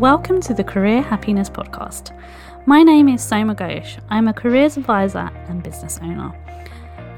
Welcome 0.00 0.40
to 0.42 0.54
the 0.54 0.62
Career 0.62 1.02
Happiness 1.02 1.50
Podcast. 1.50 2.16
My 2.66 2.84
name 2.84 3.08
is 3.08 3.20
Soma 3.20 3.56
Ghosh. 3.56 3.98
I'm 4.10 4.28
a 4.28 4.32
careers 4.32 4.76
advisor 4.76 5.28
and 5.48 5.60
business 5.60 5.98
owner. 6.00 6.32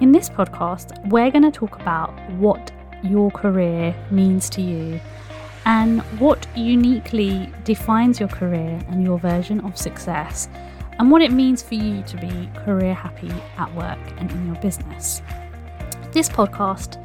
In 0.00 0.12
this 0.12 0.30
podcast, 0.30 0.98
we're 1.10 1.30
going 1.30 1.42
to 1.42 1.50
talk 1.50 1.78
about 1.78 2.18
what 2.38 2.72
your 3.02 3.30
career 3.32 3.94
means 4.10 4.48
to 4.50 4.62
you 4.62 4.98
and 5.66 6.00
what 6.18 6.46
uniquely 6.56 7.52
defines 7.64 8.18
your 8.18 8.30
career 8.30 8.80
and 8.88 9.04
your 9.04 9.18
version 9.18 9.60
of 9.60 9.76
success, 9.76 10.48
and 10.98 11.10
what 11.10 11.20
it 11.20 11.32
means 11.32 11.62
for 11.62 11.74
you 11.74 12.02
to 12.04 12.16
be 12.16 12.48
career 12.64 12.94
happy 12.94 13.30
at 13.58 13.70
work 13.74 13.98
and 14.16 14.30
in 14.30 14.46
your 14.46 14.56
business. 14.62 15.20
This 16.12 16.30
podcast 16.30 16.96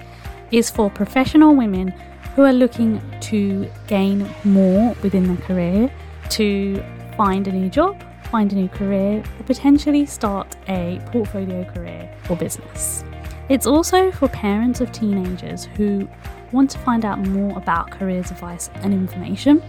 is 0.51 0.69
for 0.69 0.89
professional 0.89 1.53
women 1.53 1.93
who 2.35 2.43
are 2.43 2.53
looking 2.53 3.01
to 3.21 3.69
gain 3.87 4.29
more 4.43 4.95
within 5.01 5.25
their 5.27 5.45
career, 5.45 5.91
to 6.29 6.83
find 7.15 7.47
a 7.47 7.51
new 7.51 7.69
job, 7.69 8.01
find 8.29 8.51
a 8.51 8.55
new 8.55 8.67
career, 8.67 9.23
or 9.39 9.43
potentially 9.45 10.05
start 10.05 10.55
a 10.67 11.01
portfolio 11.11 11.63
career 11.63 12.13
or 12.29 12.35
business. 12.35 13.03
It's 13.47 13.65
also 13.65 14.11
for 14.11 14.27
parents 14.27 14.81
of 14.81 14.91
teenagers 14.91 15.65
who 15.65 16.09
want 16.51 16.69
to 16.71 16.77
find 16.79 17.05
out 17.05 17.19
more 17.19 17.57
about 17.57 17.91
careers 17.91 18.31
advice 18.31 18.69
and 18.75 18.93
information 18.93 19.63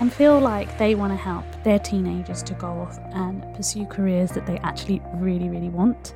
and 0.00 0.12
feel 0.12 0.38
like 0.38 0.78
they 0.78 0.94
want 0.94 1.12
to 1.12 1.16
help 1.16 1.44
their 1.64 1.78
teenagers 1.78 2.42
to 2.44 2.54
go 2.54 2.68
off 2.68 2.98
and 3.12 3.42
pursue 3.54 3.84
careers 3.86 4.30
that 4.32 4.46
they 4.46 4.58
actually 4.58 5.02
really, 5.14 5.48
really 5.48 5.68
want. 5.68 6.14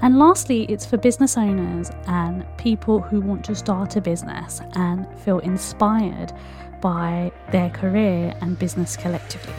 And 0.00 0.18
lastly, 0.18 0.64
it's 0.66 0.86
for 0.86 0.96
business 0.96 1.36
owners 1.36 1.90
and 2.06 2.46
people 2.56 3.00
who 3.00 3.20
want 3.20 3.44
to 3.46 3.54
start 3.54 3.96
a 3.96 4.00
business 4.00 4.60
and 4.74 5.06
feel 5.20 5.40
inspired 5.40 6.32
by 6.80 7.32
their 7.50 7.70
career 7.70 8.32
and 8.40 8.58
business 8.58 8.96
collectively. 8.96 9.54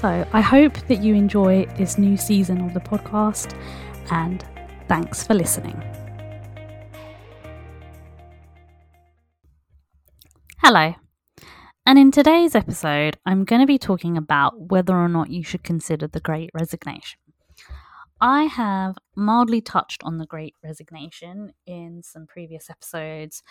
So 0.00 0.26
I 0.32 0.40
hope 0.40 0.74
that 0.88 1.02
you 1.02 1.14
enjoy 1.14 1.66
this 1.78 1.96
new 1.96 2.16
season 2.16 2.60
of 2.62 2.74
the 2.74 2.80
podcast 2.80 3.56
and 4.10 4.44
thanks 4.88 5.24
for 5.24 5.34
listening. 5.34 5.80
Hello. 10.58 10.94
And 11.86 11.98
in 11.98 12.10
today's 12.10 12.54
episode, 12.54 13.16
I'm 13.24 13.44
going 13.44 13.60
to 13.60 13.66
be 13.66 13.78
talking 13.78 14.16
about 14.16 14.70
whether 14.70 14.96
or 14.96 15.08
not 15.08 15.30
you 15.30 15.44
should 15.44 15.62
consider 15.62 16.08
the 16.08 16.20
great 16.20 16.50
resignation. 16.52 17.18
I 18.24 18.44
have 18.44 18.96
mildly 19.14 19.60
touched 19.60 20.02
on 20.02 20.16
the 20.16 20.24
great 20.24 20.54
resignation 20.64 21.52
in 21.66 22.02
some 22.02 22.26
previous 22.26 22.70
episodes 22.70 23.42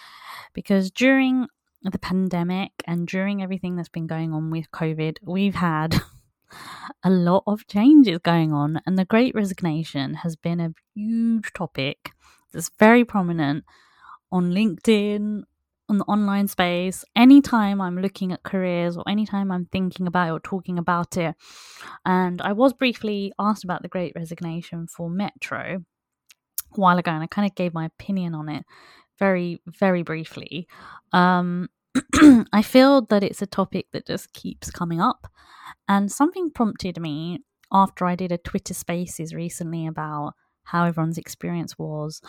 because 0.52 0.90
during 0.90 1.46
the 1.84 2.00
pandemic 2.00 2.72
and 2.88 3.08
during 3.08 3.44
everything 3.44 3.76
that's 3.76 3.88
been 3.88 4.08
going 4.08 4.34
on 4.34 4.50
with 4.50 4.72
COVID, 4.72 5.18
we've 5.22 5.54
had 5.54 6.02
a 7.04 7.12
lot 7.12 7.44
of 7.46 7.68
changes 7.68 8.18
going 8.24 8.52
on, 8.52 8.82
and 8.88 8.98
the 8.98 9.06
great 9.06 9.36
resignation 9.36 10.16
has 10.16 10.36
been 10.36 10.60
a 10.60 10.74
huge 10.96 11.54
topic 11.54 12.10
that's 12.52 12.72
very 12.80 13.06
prominent 13.06 13.66
on 14.32 14.54
LinkedIn, 14.54 15.44
on 15.94 16.00
the 16.00 16.06
online 16.06 16.48
space, 16.48 17.06
anytime 17.16 17.80
I'm 17.80 18.02
looking 18.02 18.32
at 18.32 18.44
careers 18.44 18.98
or 18.98 19.04
anytime 19.08 19.52
I'm 19.52 19.66
thinking 19.66 20.08
about 20.08 20.28
it 20.28 20.32
or 20.32 20.40
talking 20.40 20.80
about 20.80 21.18
it. 21.18 21.36
And 22.06 22.42
I 22.42 22.54
was 22.54 22.74
briefly 22.74 23.32
asked 23.38 23.64
about 23.64 23.84
the 23.84 23.88
great 23.88 24.14
resignation 24.16 24.88
for 24.88 25.10
Metro 25.10 25.84
a 26.76 26.80
while 26.80 26.98
ago, 26.98 27.12
and 27.12 27.24
I 27.24 27.28
kind 27.28 27.48
of 27.48 27.56
gave 27.56 27.74
my 27.74 27.86
opinion 27.86 28.34
on 28.34 28.50
it 28.50 28.66
very, 29.20 29.62
very 29.68 30.02
briefly. 30.02 30.68
Um, 31.12 31.70
I 32.52 32.64
feel 32.64 33.04
that 33.06 33.24
it's 33.24 33.44
a 33.44 33.48
topic 33.48 33.86
that 33.94 34.08
just 34.08 34.34
keeps 34.34 34.72
coming 34.72 35.00
up, 35.00 35.28
and 35.88 36.12
something 36.12 36.50
prompted 36.50 37.00
me 37.00 37.44
after 37.72 38.06
I 38.06 38.16
did 38.16 38.32
a 38.32 38.40
Twitter 38.40 38.74
Spaces 38.74 39.36
recently 39.36 39.86
about 39.86 40.34
how 40.64 40.86
everyone's 40.86 41.20
experience 41.20 41.78
was 41.78 42.22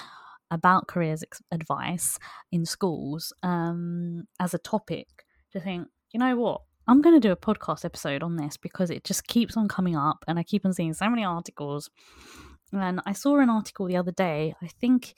about 0.50 0.88
careers 0.88 1.22
ex- 1.22 1.42
advice 1.50 2.18
in 2.52 2.64
schools 2.64 3.32
um, 3.42 4.24
as 4.40 4.54
a 4.54 4.58
topic 4.58 5.08
to 5.52 5.60
think, 5.60 5.88
you 6.12 6.20
know 6.20 6.36
what? 6.36 6.62
I'm 6.86 7.00
going 7.00 7.16
to 7.16 7.28
do 7.28 7.32
a 7.32 7.36
podcast 7.36 7.84
episode 7.84 8.22
on 8.22 8.36
this 8.36 8.56
because 8.56 8.90
it 8.90 9.04
just 9.04 9.26
keeps 9.26 9.56
on 9.56 9.68
coming 9.68 9.96
up 9.96 10.24
and 10.28 10.38
I 10.38 10.42
keep 10.42 10.66
on 10.66 10.74
seeing 10.74 10.92
so 10.92 11.08
many 11.08 11.24
articles. 11.24 11.90
And 12.72 13.00
I 13.06 13.12
saw 13.12 13.38
an 13.38 13.48
article 13.48 13.86
the 13.86 13.96
other 13.96 14.12
day, 14.12 14.54
I 14.62 14.66
think 14.66 15.14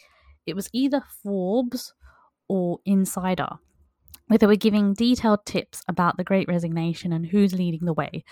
it 0.47 0.55
was 0.55 0.69
either 0.73 1.03
Forbes 1.23 1.93
or 2.49 2.79
Insider, 2.85 3.49
where 4.29 4.39
they 4.39 4.47
were 4.47 4.57
giving 4.57 4.95
detailed 4.95 5.45
tips 5.45 5.83
about 5.89 6.17
the 6.17 6.25
great 6.25 6.49
resignation 6.49 7.13
and 7.13 7.27
who's 7.27 7.53
leading 7.53 7.85
the 7.85 7.95
way. 7.95 8.25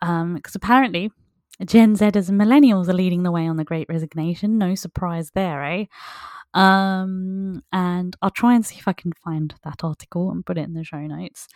Because 0.00 0.22
um, 0.22 0.40
apparently, 0.54 1.10
Gen 1.64 1.96
Zers 1.96 2.28
and 2.28 2.40
millennials 2.40 2.88
are 2.88 2.94
leading 2.94 3.22
the 3.22 3.32
way 3.32 3.46
on 3.46 3.56
the 3.56 3.64
great 3.64 3.88
resignation. 3.88 4.58
No 4.58 4.74
surprise 4.74 5.30
there, 5.34 5.64
eh? 5.64 5.84
Um, 6.54 7.62
and 7.72 8.16
I'll 8.22 8.30
try 8.30 8.54
and 8.54 8.64
see 8.64 8.76
if 8.76 8.88
I 8.88 8.92
can 8.92 9.12
find 9.12 9.54
that 9.64 9.84
article 9.84 10.30
and 10.30 10.44
put 10.44 10.58
it 10.58 10.62
in 10.62 10.74
the 10.74 10.84
show 10.84 11.00
notes. 11.00 11.48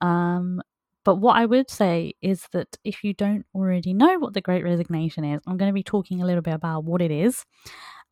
Um, 0.00 0.60
but 1.04 1.16
what 1.16 1.36
I 1.36 1.46
would 1.46 1.70
say 1.70 2.14
is 2.20 2.46
that 2.52 2.76
if 2.84 3.02
you 3.02 3.14
don't 3.14 3.46
already 3.54 3.94
know 3.94 4.18
what 4.18 4.34
the 4.34 4.40
Great 4.40 4.64
Resignation 4.64 5.24
is, 5.24 5.40
I'm 5.46 5.56
going 5.56 5.70
to 5.70 5.74
be 5.74 5.82
talking 5.82 6.20
a 6.20 6.26
little 6.26 6.42
bit 6.42 6.54
about 6.54 6.84
what 6.84 7.00
it 7.00 7.10
is. 7.10 7.44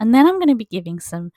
And 0.01 0.15
then 0.15 0.27
I'm 0.27 0.37
going 0.37 0.49
to 0.49 0.55
be 0.55 0.65
giving 0.65 1.01
some 1.01 1.31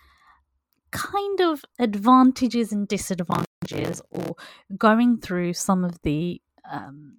kind 0.92 1.42
of 1.42 1.64
advantages 1.80 2.72
and 2.72 2.88
disadvantages 2.88 4.02
or 4.12 4.36
going 4.78 5.20
through 5.20 5.54
some 5.54 5.84
of 5.84 5.98
the 6.04 6.42
um, 6.70 7.18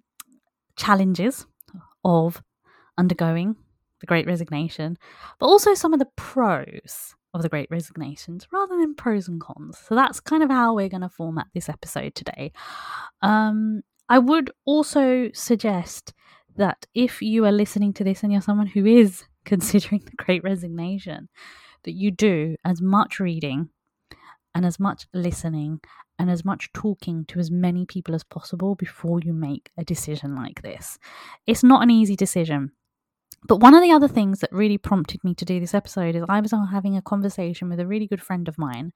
challenges 0.75 1.45
of 2.03 2.41
undergoing 2.97 3.55
the 3.99 4.07
Great 4.07 4.27
Resignation, 4.27 4.97
but 5.39 5.47
also 5.47 5.73
some 5.73 5.93
of 5.93 5.99
the 5.99 6.09
pros 6.15 7.15
of 7.33 7.41
the 7.41 7.49
Great 7.49 7.69
Resignations 7.71 8.47
rather 8.51 8.77
than 8.77 8.95
pros 8.95 9.27
and 9.27 9.41
cons. 9.41 9.77
So 9.87 9.95
that's 9.95 10.19
kind 10.19 10.43
of 10.43 10.49
how 10.49 10.75
we're 10.75 10.89
going 10.89 11.01
to 11.01 11.09
format 11.09 11.47
this 11.53 11.69
episode 11.69 12.15
today. 12.15 12.51
Um, 13.21 13.81
I 14.09 14.19
would 14.19 14.51
also 14.65 15.29
suggest 15.33 16.13
that 16.55 16.85
if 16.93 17.21
you 17.21 17.45
are 17.45 17.51
listening 17.51 17.93
to 17.93 18.03
this 18.03 18.23
and 18.23 18.31
you're 18.31 18.41
someone 18.41 18.67
who 18.67 18.85
is 18.85 19.23
considering 19.45 20.01
the 20.05 20.23
Great 20.23 20.43
Resignation, 20.43 21.29
that 21.83 21.93
you 21.93 22.11
do 22.11 22.55
as 22.63 22.81
much 22.81 23.19
reading 23.19 23.69
and 24.55 24.65
as 24.65 24.79
much 24.79 25.07
listening 25.13 25.79
and 26.19 26.29
as 26.29 26.45
much 26.45 26.71
talking 26.73 27.25
to 27.25 27.39
as 27.39 27.49
many 27.51 27.85
people 27.85 28.13
as 28.15 28.23
possible 28.23 28.75
before 28.75 29.19
you 29.21 29.33
make 29.33 29.71
a 29.77 29.83
decision 29.83 30.35
like 30.35 30.61
this. 30.61 30.97
It's 31.47 31.63
not 31.63 31.83
an 31.83 31.89
easy 31.89 32.15
decision. 32.15 32.71
But 33.47 33.57
one 33.57 33.73
of 33.73 33.81
the 33.81 33.91
other 33.91 34.07
things 34.07 34.39
that 34.39 34.51
really 34.51 34.77
prompted 34.77 35.23
me 35.23 35.33
to 35.35 35.45
do 35.45 35.59
this 35.59 35.73
episode 35.73 36.15
is 36.15 36.23
I 36.27 36.41
was 36.41 36.53
having 36.71 36.97
a 36.97 37.01
conversation 37.01 37.69
with 37.69 37.79
a 37.79 37.87
really 37.87 38.07
good 38.07 38.21
friend 38.21 38.47
of 38.47 38.57
mine, 38.57 38.93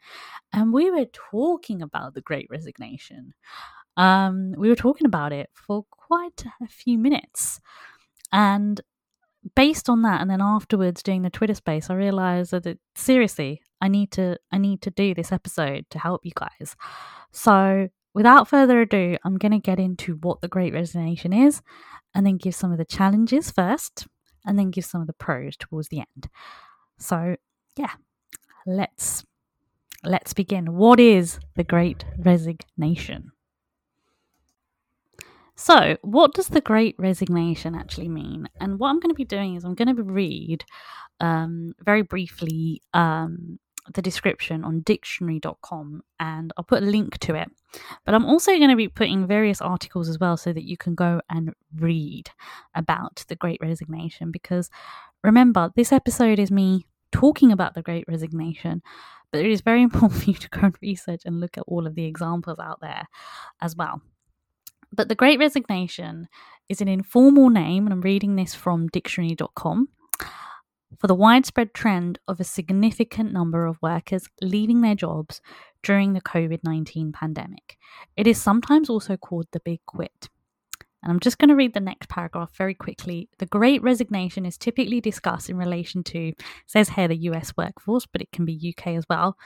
and 0.54 0.74
we 0.74 0.90
were 0.92 1.06
talking 1.32 1.82
about 1.82 2.14
the 2.14 2.22
Great 2.22 2.48
Resignation. 2.50 3.34
Um, 3.96 4.54
we 4.58 4.70
were 4.70 4.76
talking 4.76 5.08
about 5.08 5.34
it 5.34 5.50
for 5.54 5.86
quite 5.90 6.46
a 6.62 6.68
few 6.68 6.98
minutes, 6.98 7.60
and 8.32 8.80
based 9.56 9.90
on 9.90 10.02
that, 10.04 10.22
and 10.22 10.30
then 10.30 10.42
afterwards 10.42 11.04
doing 11.04 11.22
the 11.22 11.30
Twitter 11.30 11.56
space, 11.56 11.90
I 11.90 11.96
realized 11.96 12.52
that 12.52 12.66
it, 12.66 12.80
seriously, 12.96 13.62
I 13.82 13.88
need 13.88 14.12
to 14.12 14.38
I 14.52 14.58
need 14.58 14.82
to 14.84 14.92
do 14.92 15.14
this 15.14 15.32
episode 15.32 15.86
to 15.92 16.00
help 16.00 16.22
you 16.24 16.32
guys. 16.36 16.76
So 17.32 17.90
without 18.14 18.48
further 18.48 18.82
ado, 18.82 19.18
I'm 19.24 19.38
going 19.38 19.52
to 19.52 19.60
get 19.60 19.80
into 19.80 20.16
what 20.16 20.42
the 20.42 20.48
Great 20.48 20.74
Resignation 20.74 21.34
is, 21.34 21.62
and 22.14 22.26
then 22.26 22.38
give 22.38 22.56
some 22.56 22.72
of 22.72 22.78
the 22.78 22.86
challenges 22.86 23.52
first 23.52 24.08
and 24.46 24.58
then 24.58 24.72
give 24.72 24.86
some 24.86 25.02
of 25.02 25.08
the 25.08 25.14
pros 25.14 25.58
towards 25.58 25.90
the 25.90 26.00
end. 26.00 26.30
So, 26.98 27.36
yeah, 27.78 27.94
let's 28.66 29.26
let's 30.04 30.34
begin. 30.34 30.74
What 30.76 31.00
is 31.00 31.40
the 31.56 31.64
great 31.64 32.06
resignation? 32.18 33.32
So, 35.56 35.98
what 36.02 36.36
does 36.36 36.50
the 36.50 36.62
great 36.62 36.96
resignation 37.00 37.74
actually 37.74 38.10
mean? 38.10 38.48
And 38.60 38.78
what 38.78 38.90
I'm 38.90 39.00
going 39.00 39.10
to 39.10 39.16
be 39.16 39.26
doing 39.26 39.56
is 39.56 39.64
I'm 39.64 39.74
going 39.74 39.96
to 39.96 40.04
read 40.04 40.64
um, 41.20 41.74
very 41.84 42.04
briefly 42.04 42.84
um, 42.94 43.60
the 43.94 44.02
description 44.02 44.64
on 44.64 44.82
dictionary.com 44.82 46.04
and 46.20 46.54
I'll 46.58 46.64
put 46.64 46.84
a 46.84 46.86
link 46.86 47.18
to 47.20 47.36
it. 47.36 47.50
But 48.06 48.16
I'm 48.16 48.26
also 48.26 48.52
going 48.58 48.70
to 48.70 48.76
be 48.76 48.88
putting 48.88 49.28
various 49.28 49.62
articles 49.62 50.10
as 50.10 50.20
well 50.20 50.38
so 50.38 50.54
that 50.54 50.64
you 50.64 50.78
can 50.78 50.96
go 50.96 51.22
and 51.30 51.54
read 51.76 52.30
about 52.76 53.24
the 53.28 53.36
Great 53.36 53.60
Resignation. 53.62 54.32
Because 54.32 54.70
remember, 55.24 55.72
this 55.76 55.92
episode 55.92 56.40
is 56.40 56.52
me 56.52 56.86
talking 57.12 57.52
about 57.52 57.74
the 57.74 57.82
Great 57.82 58.06
Resignation, 58.08 58.82
but 59.32 59.42
it 59.42 59.52
is 59.52 59.62
very 59.62 59.82
important 59.84 60.22
for 60.22 60.30
you 60.30 60.38
to 60.38 60.50
go 60.50 60.62
and 60.62 60.76
research 60.82 61.22
and 61.26 61.40
look 61.40 61.58
at 61.58 61.66
all 61.68 61.88
of 61.88 61.96
the 61.96 62.06
examples 62.06 62.60
out 62.60 62.80
there 62.82 63.08
as 63.62 63.76
well. 63.76 64.02
But 64.92 65.10
the 65.10 65.16
Great 65.16 65.40
Resignation 65.40 66.28
is 66.70 66.82
an 66.82 66.88
informal 66.88 67.50
name, 67.50 67.86
and 67.86 67.94
I'm 67.94 68.02
reading 68.02 68.36
this 68.36 68.54
from 68.54 68.88
dictionary.com 68.88 69.90
for 71.00 71.08
the 71.08 71.16
widespread 71.16 71.74
trend 71.74 72.20
of 72.28 72.40
a 72.40 72.46
significant 72.46 73.32
number 73.32 73.66
of 73.66 73.82
workers 73.82 74.28
leaving 74.42 74.82
their 74.82 74.96
jobs 74.96 75.42
during 75.84 76.14
the 76.14 76.22
COVID 76.22 76.60
19 76.64 77.12
pandemic. 77.12 77.78
It 78.16 78.28
is 78.28 78.42
sometimes 78.42 78.90
also 78.90 79.18
called 79.18 79.48
the 79.52 79.60
Big 79.60 79.80
Quit. 79.86 80.30
And 81.04 81.12
I'm 81.12 81.20
just 81.20 81.38
going 81.38 81.50
to 81.50 81.56
read 81.56 81.74
the 81.74 81.80
next 81.80 82.10
paragraph 82.10 82.52
very 82.58 82.74
quickly. 82.74 83.30
The 83.38 83.46
great 83.46 83.82
resignation 83.84 84.46
is 84.46 84.58
typically 84.58 85.00
discussed 85.00 85.50
in 85.50 85.58
relation 85.58 86.04
to, 86.06 86.34
says 86.66 86.90
here, 86.90 87.08
the 87.08 87.16
US 87.30 87.54
workforce, 87.56 88.06
but 88.06 88.22
it 88.22 88.32
can 88.32 88.46
be 88.46 88.76
UK 88.76 88.88
as 88.88 89.06
well. 89.10 89.38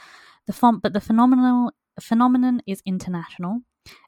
The 0.47 0.53
font, 0.53 0.81
but 0.81 0.93
the 0.93 1.01
phenomenal 1.01 1.71
phenomenon 1.99 2.61
is 2.65 2.81
international. 2.85 3.59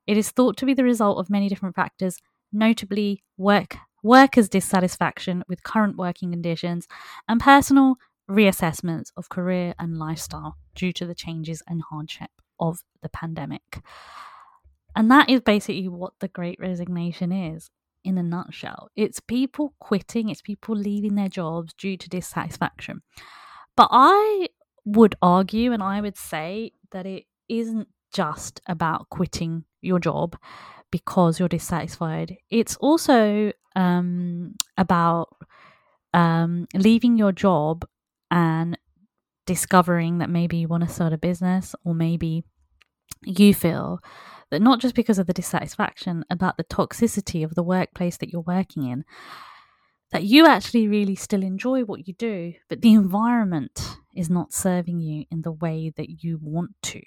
It 0.07 0.17
is 0.17 0.31
thought 0.31 0.57
to 0.57 0.65
be 0.65 0.73
the 0.73 0.83
result 0.83 1.17
of 1.17 1.29
many 1.29 1.49
different 1.49 1.75
factors, 1.75 2.19
notably 2.51 3.23
work 3.37 3.77
workers' 4.03 4.49
dissatisfaction 4.49 5.43
with 5.47 5.63
current 5.63 5.97
working 5.97 6.31
conditions 6.31 6.87
and 7.27 7.39
personal 7.39 7.95
reassessments 8.29 9.11
of 9.17 9.29
career 9.29 9.73
and 9.79 9.97
lifestyle 9.97 10.57
due 10.75 10.93
to 10.93 11.05
the 11.05 11.15
changes 11.15 11.61
and 11.67 11.81
hardship 11.89 12.29
of 12.59 12.79
the 13.01 13.09
pandemic. 13.09 13.81
And 14.95 15.09
that 15.09 15.29
is 15.29 15.41
basically 15.41 15.87
what 15.87 16.13
the 16.19 16.27
great 16.27 16.59
resignation 16.59 17.31
is 17.31 17.69
in 18.03 18.17
a 18.17 18.23
nutshell. 18.23 18.89
It's 18.95 19.19
people 19.19 19.73
quitting, 19.79 20.29
it's 20.29 20.41
people 20.41 20.75
leaving 20.75 21.15
their 21.15 21.29
jobs 21.29 21.73
due 21.73 21.97
to 21.97 22.09
dissatisfaction. 22.09 23.01
But 23.75 23.89
I 23.91 24.49
would 24.85 25.15
argue 25.21 25.71
and 25.71 25.81
I 25.81 26.01
would 26.01 26.17
say 26.17 26.73
that 26.91 27.05
it 27.05 27.23
isn't 27.49 27.87
just 28.13 28.61
about 28.67 29.09
quitting 29.09 29.63
your 29.81 29.99
job 29.99 30.37
because 30.93 31.39
you're 31.39 31.49
dissatisfied. 31.49 32.37
It's 32.51 32.75
also 32.75 33.51
um, 33.75 34.53
about 34.77 35.35
um, 36.13 36.67
leaving 36.75 37.17
your 37.17 37.31
job 37.31 37.83
and 38.29 38.77
discovering 39.47 40.19
that 40.19 40.29
maybe 40.29 40.57
you 40.57 40.67
want 40.67 40.87
to 40.87 40.93
start 40.93 41.11
a 41.11 41.17
business 41.17 41.73
or 41.83 41.95
maybe 41.95 42.43
you 43.23 43.55
feel 43.55 44.01
that 44.51 44.61
not 44.61 44.79
just 44.79 44.93
because 44.93 45.17
of 45.17 45.25
the 45.25 45.33
dissatisfaction 45.33 46.23
about 46.29 46.57
the 46.57 46.63
toxicity 46.63 47.43
of 47.43 47.55
the 47.55 47.63
workplace 47.63 48.17
that 48.17 48.29
you're 48.29 48.41
working 48.41 48.83
in, 48.83 49.03
that 50.11 50.25
you 50.25 50.45
actually 50.45 50.87
really 50.87 51.15
still 51.15 51.41
enjoy 51.41 51.81
what 51.81 52.07
you 52.07 52.13
do, 52.13 52.53
but 52.69 52.81
the 52.81 52.93
environment 52.93 53.97
is 54.15 54.29
not 54.29 54.53
serving 54.53 54.99
you 54.99 55.25
in 55.31 55.41
the 55.41 55.51
way 55.51 55.91
that 55.97 56.23
you 56.23 56.37
want 56.39 56.75
to. 56.83 57.01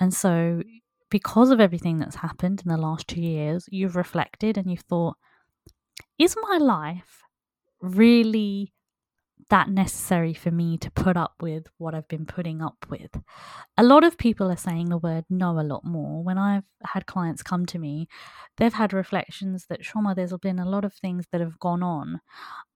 And 0.00 0.14
so, 0.14 0.62
because 1.10 1.50
of 1.50 1.60
everything 1.60 1.98
that's 1.98 2.16
happened 2.16 2.62
in 2.64 2.68
the 2.68 2.76
last 2.76 3.08
two 3.08 3.20
years, 3.20 3.66
you've 3.70 3.96
reflected 3.96 4.56
and 4.56 4.70
you've 4.70 4.80
thought, 4.80 5.16
is 6.18 6.36
my 6.42 6.58
life 6.58 7.22
really 7.80 8.72
that 9.50 9.70
necessary 9.70 10.34
for 10.34 10.50
me 10.50 10.76
to 10.76 10.90
put 10.90 11.16
up 11.16 11.34
with 11.40 11.68
what 11.78 11.94
I've 11.94 12.08
been 12.08 12.26
putting 12.26 12.60
up 12.60 12.84
with. 12.90 13.10
A 13.76 13.82
lot 13.82 14.04
of 14.04 14.18
people 14.18 14.50
are 14.50 14.56
saying 14.56 14.88
the 14.88 14.98
word 14.98 15.24
no 15.30 15.58
a 15.58 15.62
lot 15.62 15.84
more. 15.84 16.22
When 16.22 16.36
I've 16.36 16.64
had 16.84 17.06
clients 17.06 17.42
come 17.42 17.64
to 17.66 17.78
me, 17.78 18.08
they've 18.58 18.74
had 18.74 18.92
reflections 18.92 19.66
that, 19.70 19.82
Shoma, 19.82 20.14
there's 20.14 20.34
been 20.42 20.58
a 20.58 20.68
lot 20.68 20.84
of 20.84 20.92
things 20.92 21.24
that 21.32 21.40
have 21.40 21.58
gone 21.58 21.82
on. 21.82 22.20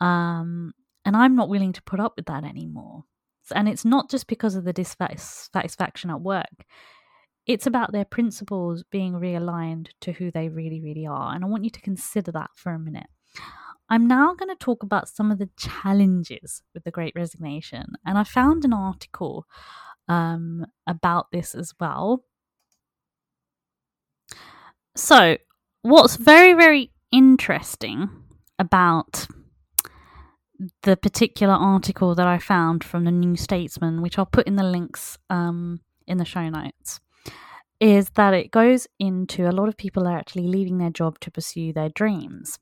Um, 0.01 0.73
and 1.05 1.17
I'm 1.17 1.37
not 1.37 1.49
willing 1.49 1.73
to 1.75 1.83
put 1.83 2.01
up 2.01 2.15
with 2.17 2.27
that 2.27 2.45
anymore. 2.45 3.05
And 3.55 3.69
it's 3.69 3.85
not 3.85 4.09
just 4.09 4.27
because 4.27 4.55
of 4.55 4.65
the 4.65 4.73
dissatisfaction 4.73 6.11
at 6.11 6.21
work. 6.21 6.65
It's 7.47 7.67
about 7.67 7.93
their 7.93 8.05
principles 8.05 8.85
being 8.91 9.15
realigned 9.15 9.89
to 10.03 10.13
who 10.13 10.31
they 10.31 10.49
really, 10.49 10.81
really 10.81 11.07
are. 11.07 11.35
And 11.35 11.45
I 11.45 11.49
want 11.49 11.65
you 11.65 11.71
to 11.71 11.81
consider 11.81 12.31
that 12.33 12.51
for 12.55 12.73
a 12.73 12.79
minute. 12.79 13.09
I'm 13.89 14.07
now 14.07 14.35
going 14.35 14.49
to 14.49 14.57
talk 14.57 14.83
about 14.83 15.09
some 15.09 15.31
of 15.31 15.39
the 15.39 15.51
challenges 15.59 16.63
with 16.73 16.85
the 16.85 16.91
Great 16.91 17.13
Resignation. 17.17 17.95
And 18.07 18.17
I 18.17 18.25
found 18.25 18.65
an 18.65 18.73
article 18.73 19.47
um, 20.09 20.67
about 20.87 21.31
this 21.33 21.55
as 21.55 21.75
well. 21.81 22.25
So, 24.95 25.37
what's 25.83 26.17
very, 26.17 26.55
very 26.55 26.93
interesting 27.11 28.09
about 28.59 29.27
the 30.83 30.97
particular 30.97 31.55
article 31.55 32.15
that 32.15 32.27
I 32.27 32.39
found 32.39 32.85
from 32.85 33.05
the 33.05 33.11
New 33.11 33.37
Statesman, 33.37 34.03
which 34.03 34.19
I'll 34.19 34.27
put 34.27 34.47
in 34.47 34.57
the 34.57 34.63
links 34.63 35.19
um, 35.29 35.81
in 36.07 36.19
the 36.19 36.25
show 36.25 36.49
notes, 36.49 37.01
is 37.83 38.11
that 38.11 38.33
it 38.33 38.53
goes 38.53 38.87
into 39.01 39.49
a 39.49 39.51
lot 39.51 39.69
of 39.69 39.77
people 39.77 40.07
are 40.07 40.17
actually 40.17 40.47
leaving 40.47 40.79
their 40.79 40.89
job 40.89 41.19
to 41.19 41.33
pursue 41.33 41.73
their 41.73 41.89
dreams 41.89 42.61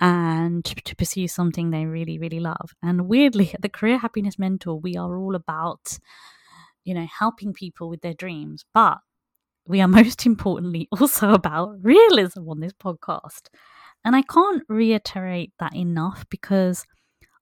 and 0.00 0.64
to 0.64 0.96
pursue 0.96 1.28
something 1.28 1.70
they 1.70 1.84
really, 1.84 2.18
really 2.18 2.40
love. 2.40 2.70
And 2.82 3.06
weirdly, 3.06 3.50
at 3.52 3.60
the 3.62 3.68
Career 3.68 3.98
Happiness 3.98 4.38
Mentor, 4.38 4.80
we 4.80 4.96
are 4.96 5.14
all 5.18 5.34
about, 5.34 5.98
you 6.84 6.94
know, 6.94 7.06
helping 7.18 7.52
people 7.52 7.90
with 7.90 8.00
their 8.00 8.14
dreams, 8.14 8.64
but 8.72 8.96
we 9.68 9.82
are 9.82 9.88
most 10.00 10.24
importantly 10.24 10.88
also 11.00 11.34
about 11.34 11.76
realism 11.82 12.48
on 12.48 12.60
this 12.60 12.72
podcast. 12.72 13.48
And 14.06 14.16
I 14.16 14.22
can't 14.22 14.62
reiterate 14.70 15.52
that 15.58 15.76
enough 15.76 16.24
because 16.30 16.86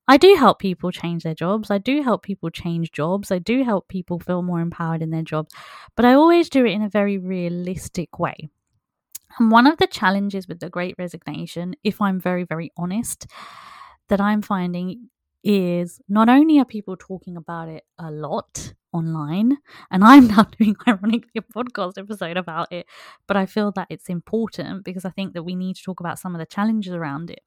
I 0.07 0.17
do 0.17 0.35
help 0.35 0.59
people 0.59 0.91
change 0.91 1.23
their 1.23 1.33
jobs. 1.33 1.71
I 1.71 1.77
do 1.79 2.03
help 2.03 2.23
people 2.23 2.49
change 2.49 2.91
jobs. 2.91 3.31
I 3.31 3.39
do 3.39 3.63
help 3.63 3.87
people 3.87 4.19
feel 4.19 4.41
more 4.41 4.61
empowered 4.61 5.01
in 5.01 5.09
their 5.09 5.23
jobs. 5.23 5.53
But 5.95 6.05
I 6.05 6.13
always 6.13 6.49
do 6.49 6.65
it 6.65 6.71
in 6.71 6.83
a 6.83 6.89
very 6.89 7.17
realistic 7.17 8.19
way. 8.19 8.49
And 9.39 9.51
one 9.51 9.67
of 9.67 9.77
the 9.77 9.87
challenges 9.87 10.47
with 10.47 10.59
the 10.59 10.69
great 10.69 10.95
resignation, 10.97 11.75
if 11.83 12.01
I'm 12.01 12.19
very, 12.19 12.43
very 12.43 12.71
honest, 12.77 13.27
that 14.09 14.21
I'm 14.21 14.41
finding 14.41 15.09
is 15.43 15.99
not 16.07 16.29
only 16.29 16.59
are 16.59 16.65
people 16.65 16.95
talking 16.97 17.37
about 17.37 17.69
it 17.69 17.83
a 17.99 18.11
lot 18.11 18.73
online, 18.93 19.57
and 19.91 20.03
I'm 20.03 20.27
now 20.35 20.43
doing 20.57 20.75
ironically 20.87 21.31
a 21.37 21.41
podcast 21.41 21.97
episode 21.97 22.37
about 22.37 22.71
it, 22.71 22.85
but 23.27 23.37
I 23.37 23.45
feel 23.45 23.71
that 23.73 23.87
it's 23.89 24.09
important 24.09 24.85
because 24.85 25.05
I 25.05 25.09
think 25.09 25.33
that 25.33 25.43
we 25.43 25.55
need 25.55 25.75
to 25.75 25.83
talk 25.83 25.99
about 25.99 26.19
some 26.19 26.33
of 26.33 26.39
the 26.39 26.45
challenges 26.45 26.93
around 26.93 27.29
it. 27.29 27.41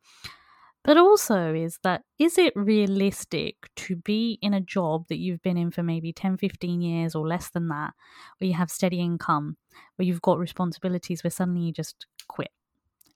But 0.85 0.97
also, 0.97 1.55
is 1.55 1.79
that 1.83 2.03
is 2.19 2.39
it 2.39 2.53
realistic 2.57 3.57
to 3.77 3.97
be 3.97 4.39
in 4.41 4.55
a 4.55 4.61
job 4.61 5.07
that 5.09 5.19
you've 5.19 5.43
been 5.43 5.59
in 5.59 5.71
for 5.71 5.83
maybe 5.83 6.13
10, 6.13 6.39
15 6.39 6.81
years 6.81 7.15
or 7.15 7.27
less 7.27 7.51
than 7.51 7.69
that, 7.69 7.93
where 8.39 8.49
you 8.49 8.55
have 8.55 8.71
steady 8.71 9.01
income, 9.01 9.57
where 9.97 10.07
you've 10.07 10.23
got 10.23 10.39
responsibilities, 10.39 11.23
where 11.23 11.31
suddenly 11.31 11.63
you 11.63 11.73
just 11.73 12.07
quit? 12.29 12.51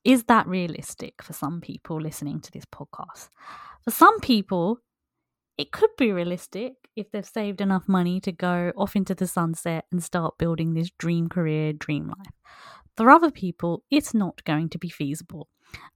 Is 0.04 0.24
that 0.24 0.46
realistic 0.48 1.22
for 1.22 1.32
some 1.32 1.60
people 1.60 2.00
listening 2.00 2.40
to 2.40 2.50
this 2.50 2.64
podcast? 2.64 3.28
For 3.84 3.92
some 3.92 4.18
people, 4.20 4.80
it 5.56 5.70
could 5.70 5.90
be 5.96 6.12
realistic 6.12 6.74
if 6.96 7.10
they've 7.10 7.24
saved 7.24 7.60
enough 7.60 7.88
money 7.88 8.20
to 8.20 8.32
go 8.32 8.72
off 8.76 8.96
into 8.96 9.14
the 9.14 9.26
sunset 9.26 9.84
and 9.92 10.02
start 10.02 10.38
building 10.38 10.74
this 10.74 10.90
dream 10.98 11.28
career, 11.28 11.72
dream 11.72 12.08
life. 12.08 12.34
For 12.96 13.10
other 13.10 13.30
people, 13.30 13.84
it's 13.90 14.12
not 14.12 14.44
going 14.44 14.68
to 14.70 14.78
be 14.78 14.88
feasible. 14.88 15.48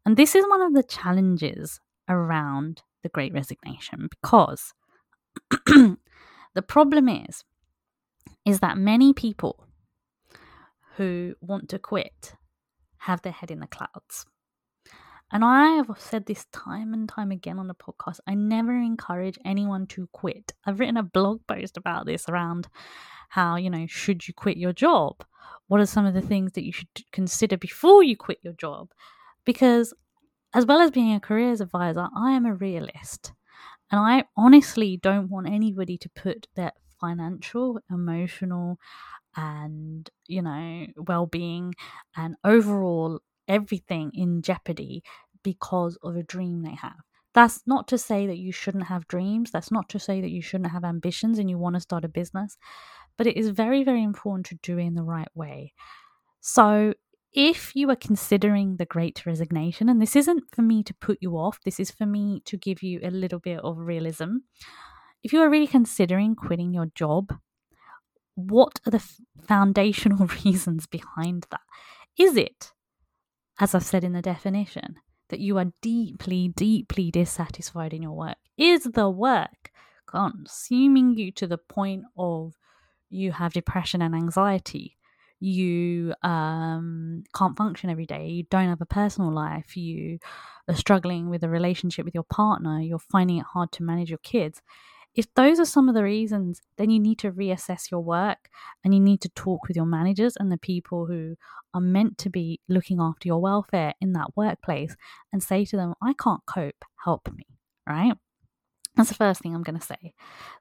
And 0.04 0.16
this 0.16 0.34
is 0.34 0.44
one 0.48 0.62
of 0.62 0.74
the 0.74 0.82
challenges 0.82 1.80
around 2.08 2.82
the 3.02 3.08
great 3.08 3.32
resignation 3.32 4.08
because 4.08 4.72
the 5.66 6.62
problem 6.66 7.08
is 7.08 7.44
is 8.44 8.60
that 8.60 8.78
many 8.78 9.12
people 9.12 9.66
who 10.96 11.34
want 11.40 11.68
to 11.68 11.78
quit 11.78 12.34
have 12.98 13.22
their 13.22 13.32
head 13.32 13.50
in 13.50 13.60
the 13.60 13.66
clouds. 13.66 14.24
And 15.32 15.44
I 15.44 15.70
have 15.70 15.90
said 15.98 16.26
this 16.26 16.46
time 16.52 16.94
and 16.94 17.08
time 17.08 17.32
again 17.32 17.58
on 17.58 17.66
the 17.66 17.74
podcast. 17.74 18.20
I 18.26 18.34
never 18.34 18.72
encourage 18.72 19.38
anyone 19.44 19.86
to 19.88 20.08
quit. 20.12 20.52
I've 20.64 20.78
written 20.78 20.96
a 20.96 21.02
blog 21.02 21.40
post 21.48 21.76
about 21.76 22.06
this 22.06 22.28
around 22.28 22.68
how, 23.28 23.56
you 23.56 23.68
know, 23.68 23.86
should 23.88 24.28
you 24.28 24.34
quit 24.34 24.56
your 24.56 24.72
job? 24.72 25.24
What 25.66 25.80
are 25.80 25.86
some 25.86 26.06
of 26.06 26.14
the 26.14 26.22
things 26.22 26.52
that 26.52 26.64
you 26.64 26.72
should 26.72 26.88
consider 27.10 27.56
before 27.56 28.04
you 28.04 28.16
quit 28.16 28.38
your 28.42 28.52
job? 28.52 28.90
Because 29.46 29.94
as 30.54 30.66
well 30.66 30.80
as 30.80 30.90
being 30.90 31.14
a 31.14 31.20
careers 31.20 31.60
advisor, 31.62 32.08
I 32.16 32.32
am 32.32 32.46
a 32.46 32.54
realist. 32.54 33.32
And 33.90 34.00
I 34.00 34.24
honestly 34.36 34.98
don't 34.98 35.30
want 35.30 35.48
anybody 35.48 35.98
to 35.98 36.08
put 36.10 36.48
their 36.56 36.72
financial, 37.00 37.80
emotional, 37.90 38.78
and, 39.36 40.08
you 40.26 40.42
know, 40.42 40.86
well 40.96 41.26
being 41.26 41.74
and 42.16 42.36
overall 42.44 43.20
everything 43.48 44.10
in 44.14 44.42
jeopardy 44.42 45.02
because 45.42 45.98
of 46.02 46.16
a 46.16 46.22
dream 46.22 46.62
they 46.62 46.74
have. 46.74 46.98
That's 47.34 47.62
not 47.66 47.86
to 47.88 47.98
say 47.98 48.26
that 48.26 48.38
you 48.38 48.52
shouldn't 48.52 48.84
have 48.86 49.08
dreams. 49.08 49.50
That's 49.50 49.70
not 49.70 49.88
to 49.90 49.98
say 49.98 50.20
that 50.22 50.30
you 50.30 50.42
shouldn't 50.42 50.72
have 50.72 50.84
ambitions 50.84 51.38
and 51.38 51.50
you 51.50 51.58
want 51.58 51.74
to 51.76 51.80
start 51.80 52.04
a 52.04 52.08
business. 52.08 52.56
But 53.18 53.26
it 53.26 53.36
is 53.36 53.50
very, 53.50 53.84
very 53.84 54.02
important 54.02 54.46
to 54.46 54.58
do 54.62 54.78
it 54.78 54.84
in 54.84 54.94
the 54.94 55.02
right 55.02 55.28
way. 55.34 55.74
So 56.40 56.94
if 57.32 57.74
you 57.76 57.90
are 57.90 57.96
considering 57.96 58.76
the 58.76 58.86
great 58.86 59.26
resignation, 59.26 59.88
and 59.88 60.00
this 60.00 60.16
isn't 60.16 60.44
for 60.54 60.62
me 60.62 60.82
to 60.82 60.94
put 60.94 61.18
you 61.20 61.32
off, 61.36 61.60
this 61.64 61.78
is 61.78 61.90
for 61.90 62.06
me 62.06 62.40
to 62.46 62.56
give 62.56 62.82
you 62.82 63.00
a 63.02 63.10
little 63.10 63.38
bit 63.38 63.60
of 63.60 63.78
realism. 63.78 64.38
If 65.22 65.32
you 65.32 65.40
are 65.40 65.50
really 65.50 65.66
considering 65.66 66.34
quitting 66.34 66.72
your 66.72 66.86
job, 66.94 67.34
what 68.34 68.80
are 68.86 68.90
the 68.90 69.04
foundational 69.46 70.26
reasons 70.44 70.86
behind 70.86 71.46
that? 71.50 71.60
Is 72.18 72.36
it, 72.36 72.72
as 73.58 73.74
I've 73.74 73.84
said 73.84 74.04
in 74.04 74.12
the 74.12 74.22
definition, 74.22 74.96
that 75.28 75.40
you 75.40 75.58
are 75.58 75.72
deeply, 75.82 76.48
deeply 76.48 77.10
dissatisfied 77.10 77.92
in 77.92 78.02
your 78.02 78.12
work? 78.12 78.36
Is 78.56 78.84
the 78.84 79.10
work 79.10 79.72
consuming 80.06 81.16
you 81.18 81.32
to 81.32 81.46
the 81.46 81.58
point 81.58 82.04
of 82.16 82.54
you 83.10 83.32
have 83.32 83.52
depression 83.52 84.00
and 84.00 84.14
anxiety? 84.14 84.96
You 85.40 86.14
um, 86.22 87.24
can't 87.34 87.56
function 87.56 87.90
every 87.90 88.06
day, 88.06 88.28
you 88.28 88.44
don't 88.50 88.68
have 88.68 88.80
a 88.80 88.86
personal 88.86 89.32
life, 89.32 89.76
you 89.76 90.18
are 90.68 90.74
struggling 90.74 91.28
with 91.28 91.42
a 91.44 91.48
relationship 91.48 92.04
with 92.04 92.14
your 92.14 92.24
partner, 92.24 92.80
you're 92.80 92.98
finding 92.98 93.38
it 93.38 93.46
hard 93.52 93.72
to 93.72 93.82
manage 93.82 94.10
your 94.10 94.18
kids. 94.18 94.62
If 95.14 95.32
those 95.34 95.58
are 95.58 95.64
some 95.64 95.88
of 95.88 95.94
the 95.94 96.02
reasons, 96.02 96.60
then 96.76 96.90
you 96.90 97.00
need 97.00 97.18
to 97.20 97.32
reassess 97.32 97.90
your 97.90 98.00
work 98.00 98.50
and 98.84 98.92
you 98.92 99.00
need 99.00 99.22
to 99.22 99.30
talk 99.30 99.66
with 99.66 99.76
your 99.76 99.86
managers 99.86 100.36
and 100.36 100.52
the 100.52 100.58
people 100.58 101.06
who 101.06 101.36
are 101.72 101.80
meant 101.80 102.18
to 102.18 102.30
be 102.30 102.60
looking 102.68 103.00
after 103.00 103.26
your 103.26 103.40
welfare 103.40 103.94
in 104.00 104.12
that 104.12 104.36
workplace 104.36 104.94
and 105.32 105.42
say 105.42 105.64
to 105.64 105.76
them, 105.76 105.94
I 106.02 106.12
can't 106.12 106.44
cope, 106.46 106.84
help 107.02 107.28
me, 107.34 107.46
right? 107.88 108.12
That's 108.94 109.08
the 109.08 109.14
first 109.14 109.40
thing 109.40 109.54
I'm 109.54 109.62
going 109.62 109.78
to 109.78 109.86
say. 109.86 110.14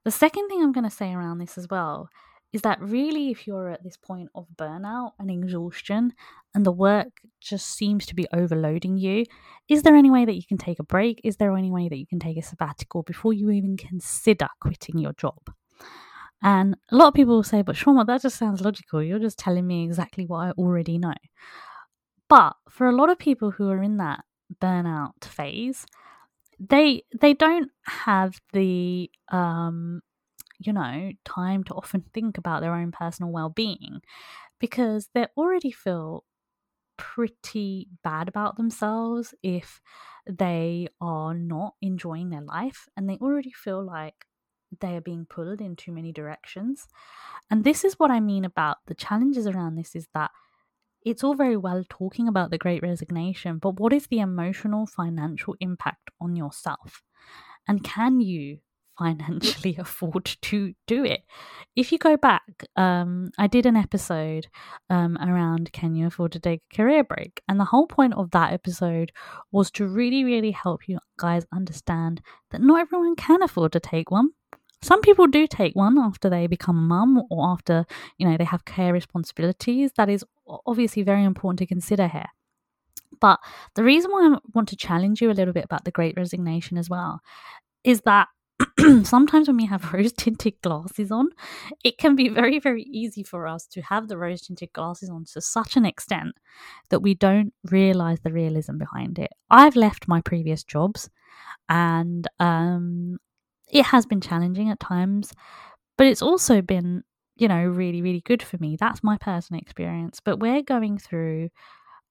The 0.03 0.12
second 0.12 0.48
thing 0.48 0.62
I'm 0.62 0.74
going 0.74 0.84
to 0.84 0.89
say 0.89 1.13
around 1.13 1.39
this 1.39 1.58
as 1.58 1.67
well 1.70 2.10
is 2.55 2.62
that 2.62 2.79
really, 2.81 3.31
if 3.31 3.45
you're 3.45 3.69
at 3.69 3.83
this 3.83 3.97
point 3.97 4.29
of 4.33 4.47
burnout 4.55 5.12
and 5.19 5.29
exhaustion 5.29 6.13
and 6.53 6.65
the 6.65 6.71
work 6.71 7.09
just 7.41 7.65
seems 7.65 8.05
to 8.05 8.15
be 8.15 8.25
overloading 8.31 8.95
you, 8.97 9.25
is 9.67 9.83
there 9.83 9.93
any 9.93 10.09
way 10.09 10.24
that 10.24 10.35
you 10.35 10.43
can 10.47 10.57
take 10.57 10.79
a 10.79 10.83
break? 10.83 11.19
Is 11.25 11.35
there 11.35 11.53
any 11.57 11.69
way 11.69 11.89
that 11.89 11.97
you 11.97 12.07
can 12.07 12.17
take 12.17 12.38
a 12.38 12.41
sabbatical 12.41 13.03
before 13.03 13.33
you 13.33 13.51
even 13.51 13.75
consider 13.75 14.47
quitting 14.62 14.97
your 15.00 15.12
job? 15.12 15.41
And 16.41 16.77
a 16.93 16.95
lot 16.95 17.09
of 17.09 17.13
people 17.13 17.35
will 17.35 17.43
say, 17.43 17.62
but 17.62 17.75
Shoma, 17.75 18.07
that 18.07 18.21
just 18.21 18.38
sounds 18.38 18.62
logical. 18.62 19.03
You're 19.03 19.19
just 19.19 19.38
telling 19.38 19.67
me 19.67 19.83
exactly 19.83 20.25
what 20.25 20.38
I 20.47 20.51
already 20.51 20.97
know. 20.97 21.13
But 22.29 22.53
for 22.69 22.88
a 22.88 22.95
lot 22.95 23.09
of 23.09 23.19
people 23.19 23.51
who 23.51 23.69
are 23.69 23.83
in 23.83 23.97
that 23.97 24.24
burnout 24.62 25.25
phase, 25.25 25.85
they 26.57 27.03
they 27.19 27.33
don't 27.33 27.69
have 27.83 28.39
the 28.53 29.12
um 29.29 30.01
you 30.65 30.74
know, 30.74 31.12
time 31.25 31.63
to 31.65 31.74
often 31.75 32.03
think 32.13 32.38
about 32.38 32.62
their 32.62 32.74
own 32.74 32.91
personal 32.91 33.31
well 33.31 33.50
being 33.50 34.01
because 34.60 35.10
they 35.13 35.27
already 35.38 35.72
feel 35.72 36.25
pretty 36.98 37.89
bad 38.03 38.27
about 38.27 38.57
themselves 38.57 39.34
if 39.43 39.81
they 40.27 40.88
are 41.01 41.34
not 41.34 41.75
enjoying 41.81 42.29
their 42.29 42.41
life 42.41 42.88
and 42.95 43.10
they 43.10 43.17
already 43.17 43.51
feel 43.51 43.84
like 43.84 44.25
they 44.81 44.95
are 44.95 45.01
being 45.01 45.25
pulled 45.25 45.62
in 45.62 45.75
too 45.75 45.91
many 45.91 46.12
directions. 46.12 46.88
And 47.51 47.63
this 47.63 47.84
is 47.84 48.00
what 48.00 48.12
I 48.12 48.19
mean 48.19 48.45
about 48.45 48.77
the 48.88 48.95
challenges 48.95 49.48
around 49.48 49.75
this 49.75 49.95
is 49.95 50.07
that 50.13 50.31
it's 51.03 51.24
all 51.24 51.36
very 51.36 51.57
well 51.57 51.84
talking 51.89 52.27
about 52.27 52.50
the 52.51 52.57
great 52.57 52.81
resignation, 52.81 53.60
but 53.60 53.79
what 53.79 53.93
is 53.93 54.07
the 54.07 54.19
emotional, 54.19 54.88
financial 54.88 55.55
impact 55.60 56.10
on 56.19 56.36
yourself? 56.36 57.03
And 57.67 57.84
can 57.84 58.22
you 58.22 58.60
financially 58.97 59.75
afford 59.79 60.25
to 60.41 60.73
do 60.87 61.03
it. 61.03 61.21
If 61.75 61.91
you 61.91 61.97
go 61.97 62.17
back, 62.17 62.43
um, 62.75 63.31
I 63.37 63.47
did 63.47 63.65
an 63.65 63.75
episode 63.75 64.47
um, 64.89 65.17
around 65.17 65.71
can 65.73 65.95
you 65.95 66.07
afford 66.07 66.31
to 66.33 66.39
take 66.39 66.61
a 66.71 66.75
career 66.75 67.03
break? 67.03 67.41
And 67.47 67.59
the 67.59 67.65
whole 67.65 67.87
point 67.87 68.13
of 68.13 68.31
that 68.31 68.53
episode 68.53 69.11
was 69.51 69.71
to 69.71 69.87
really, 69.87 70.23
really 70.23 70.51
help 70.51 70.87
you 70.87 70.99
guys 71.17 71.45
understand 71.53 72.21
that 72.51 72.61
not 72.61 72.81
everyone 72.81 73.15
can 73.15 73.43
afford 73.43 73.71
to 73.73 73.79
take 73.79 74.11
one. 74.11 74.29
Some 74.81 75.01
people 75.01 75.25
do 75.25 75.47
take 75.47 75.75
one 75.75 75.97
after 75.97 76.29
they 76.29 76.47
become 76.47 76.77
a 76.77 76.81
mum 76.81 77.23
or 77.31 77.49
after, 77.49 77.85
you 78.17 78.27
know, 78.27 78.37
they 78.37 78.43
have 78.43 78.65
care 78.65 78.93
responsibilities. 78.93 79.91
That 79.97 80.09
is 80.09 80.23
obviously 80.67 81.01
very 81.01 81.23
important 81.23 81.59
to 81.59 81.65
consider 81.65 82.07
here. 82.07 82.27
But 83.19 83.39
the 83.75 83.83
reason 83.83 84.11
why 84.11 84.27
I 84.27 84.37
want 84.53 84.69
to 84.69 84.75
challenge 84.75 85.21
you 85.21 85.31
a 85.31 85.33
little 85.33 85.53
bit 85.53 85.65
about 85.65 85.85
the 85.85 85.91
great 85.91 86.15
resignation 86.17 86.77
as 86.77 86.89
well 86.89 87.21
is 87.83 88.01
that 88.01 88.27
sometimes 89.04 89.48
when 89.48 89.58
we 89.58 89.65
have 89.65 89.94
rose 89.94 90.13
tinted 90.13 90.62
glasses 90.62 91.12
on, 91.12 91.30
it 91.84 91.98
can 91.98 92.15
be 92.15 92.30
very, 92.30 92.60
very 92.60 92.84
easy 92.84 93.24
for 93.24 93.48
us 93.48 93.65
to 93.68 93.82
have 93.82 94.08
the 94.08 94.18
rose 94.18 94.42
tinted 94.42 94.72
glasses 94.74 95.10
on 95.10 95.25
to 95.25 95.42
such 95.42 95.75
an 95.75 95.86
extent 95.86 96.36
that 96.89 97.01
we 97.01 97.13
don't 97.13 97.54
realize 97.72 98.20
the 98.22 98.32
realism 98.32 98.77
behind 98.77 99.20
it. 99.20 99.32
I've 99.50 99.75
left 99.75 100.08
my 100.08 100.22
previous 100.22 100.63
jobs 100.63 101.10
and 101.70 102.27
um, 102.39 103.18
it 103.72 103.86
has 103.86 104.06
been 104.06 104.22
challenging 104.22 104.70
at 104.70 104.80
times, 104.80 105.34
but 105.98 106.08
it's 106.08 106.22
also 106.22 106.62
been, 106.62 107.04
you 107.36 107.48
know, 107.48 107.65
really, 107.65 108.01
really 108.01 108.22
good 108.22 108.44
for 108.44 108.58
me. 108.58 108.77
That's 108.80 109.04
my 109.04 109.18
personal 109.18 109.62
experience. 109.62 110.20
But 110.24 110.39
we're 110.39 110.62
going 110.62 110.98
through 110.98 111.50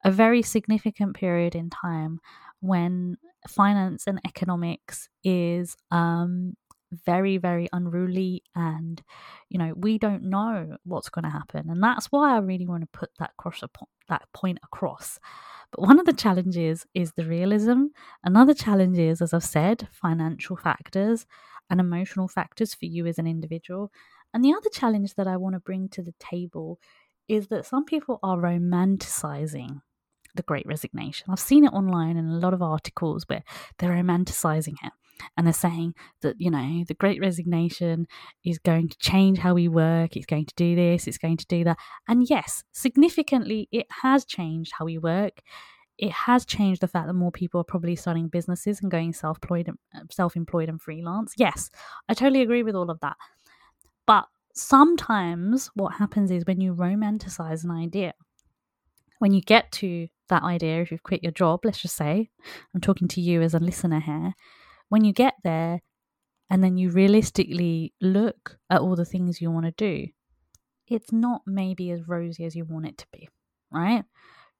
a 0.04 0.10
very 0.10 0.42
significant 0.42 1.16
period 1.16 1.54
in 1.54 1.70
time 1.70 2.20
when 2.60 3.16
finance 3.48 4.06
and 4.06 4.20
economics 4.26 5.08
is 5.22 5.76
um, 5.90 6.54
very 7.04 7.36
very 7.38 7.68
unruly 7.72 8.42
and 8.54 9.02
you 9.48 9.58
know 9.58 9.72
we 9.76 9.98
don't 9.98 10.22
know 10.22 10.76
what's 10.84 11.08
going 11.08 11.24
to 11.24 11.30
happen. 11.30 11.68
And 11.70 11.82
that's 11.82 12.06
why 12.06 12.34
i 12.34 12.38
really 12.38 12.66
want 12.66 12.82
to 12.82 12.98
put 12.98 13.10
that 13.18 13.36
cross 13.36 13.62
that 14.08 14.22
point 14.32 14.58
across. 14.62 15.18
But 15.70 15.82
one 15.86 15.98
of 15.98 16.06
the 16.06 16.12
challenges 16.12 16.86
is 16.94 17.12
the 17.12 17.24
realism. 17.24 17.86
Another 18.22 18.54
challenge 18.54 18.98
is 18.98 19.20
as 19.20 19.32
i've 19.32 19.44
said 19.44 19.88
financial 19.92 20.56
factors 20.56 21.26
and 21.70 21.80
emotional 21.80 22.28
factors 22.28 22.74
for 22.74 22.86
you 22.86 23.06
as 23.06 23.18
an 23.18 23.26
individual. 23.26 23.90
And 24.32 24.44
the 24.44 24.52
other 24.52 24.70
challenge 24.70 25.14
that 25.14 25.26
i 25.26 25.36
want 25.36 25.54
to 25.54 25.60
bring 25.60 25.88
to 25.90 26.02
the 26.02 26.14
table 26.18 26.78
is 27.28 27.48
that 27.48 27.66
some 27.66 27.84
people 27.84 28.18
are 28.22 28.36
romanticizing 28.36 29.80
the 30.34 30.42
Great 30.42 30.66
Resignation. 30.66 31.28
I've 31.30 31.38
seen 31.38 31.64
it 31.64 31.72
online 31.72 32.16
in 32.16 32.26
a 32.28 32.38
lot 32.38 32.54
of 32.54 32.62
articles 32.62 33.24
where 33.28 33.44
they're 33.78 33.92
romanticizing 33.92 34.74
it 34.82 34.92
and 35.36 35.46
they're 35.46 35.54
saying 35.54 35.94
that 36.22 36.36
you 36.38 36.50
know 36.50 36.84
the 36.86 36.94
great 36.94 37.20
resignation 37.20 38.06
is 38.44 38.58
going 38.58 38.88
to 38.88 38.98
change 38.98 39.38
how 39.38 39.54
we 39.54 39.68
work 39.68 40.16
it's 40.16 40.26
going 40.26 40.46
to 40.46 40.54
do 40.56 40.74
this 40.74 41.06
it's 41.06 41.18
going 41.18 41.36
to 41.36 41.46
do 41.46 41.64
that. 41.64 41.78
And 42.08 42.28
yes 42.28 42.64
significantly 42.72 43.68
it 43.72 43.86
has 44.02 44.24
changed 44.24 44.72
how 44.78 44.84
we 44.84 44.98
work. 44.98 45.40
It 45.96 46.10
has 46.10 46.44
changed 46.44 46.80
the 46.80 46.88
fact 46.88 47.06
that 47.06 47.14
more 47.14 47.30
people 47.30 47.60
are 47.60 47.64
probably 47.64 47.94
starting 47.94 48.26
businesses 48.26 48.80
and 48.82 48.90
going 48.90 49.12
self-employed 49.12 49.68
uh, 49.94 50.00
self-employed 50.10 50.68
and 50.68 50.80
freelance. 50.80 51.34
Yes 51.36 51.70
i 52.08 52.14
totally 52.14 52.42
agree 52.42 52.62
with 52.62 52.74
all 52.74 52.90
of 52.90 53.00
that. 53.00 53.16
But 54.06 54.26
sometimes 54.54 55.70
what 55.74 55.94
happens 55.94 56.30
is 56.30 56.44
when 56.46 56.60
you 56.60 56.74
romanticize 56.74 57.64
an 57.64 57.70
idea 57.70 58.14
when 59.18 59.32
you 59.32 59.40
get 59.40 59.72
to 59.72 60.08
that 60.28 60.42
idea, 60.42 60.82
if 60.82 60.90
you've 60.90 61.02
quit 61.02 61.22
your 61.22 61.32
job, 61.32 61.60
let's 61.64 61.80
just 61.80 61.96
say, 61.96 62.28
I'm 62.74 62.80
talking 62.80 63.08
to 63.08 63.20
you 63.20 63.42
as 63.42 63.54
a 63.54 63.58
listener 63.58 64.00
here, 64.00 64.34
when 64.94 65.04
you 65.04 65.12
get 65.12 65.34
there 65.42 65.82
and 66.48 66.62
then 66.62 66.76
you 66.76 66.88
realistically 66.88 67.92
look 68.00 68.58
at 68.70 68.80
all 68.80 68.94
the 68.94 69.04
things 69.04 69.40
you 69.40 69.50
want 69.50 69.66
to 69.66 69.72
do, 69.72 70.06
it's 70.86 71.10
not 71.10 71.42
maybe 71.48 71.90
as 71.90 72.06
rosy 72.06 72.44
as 72.44 72.54
you 72.54 72.64
want 72.64 72.86
it 72.86 72.96
to 72.98 73.06
be, 73.12 73.28
right? 73.72 74.04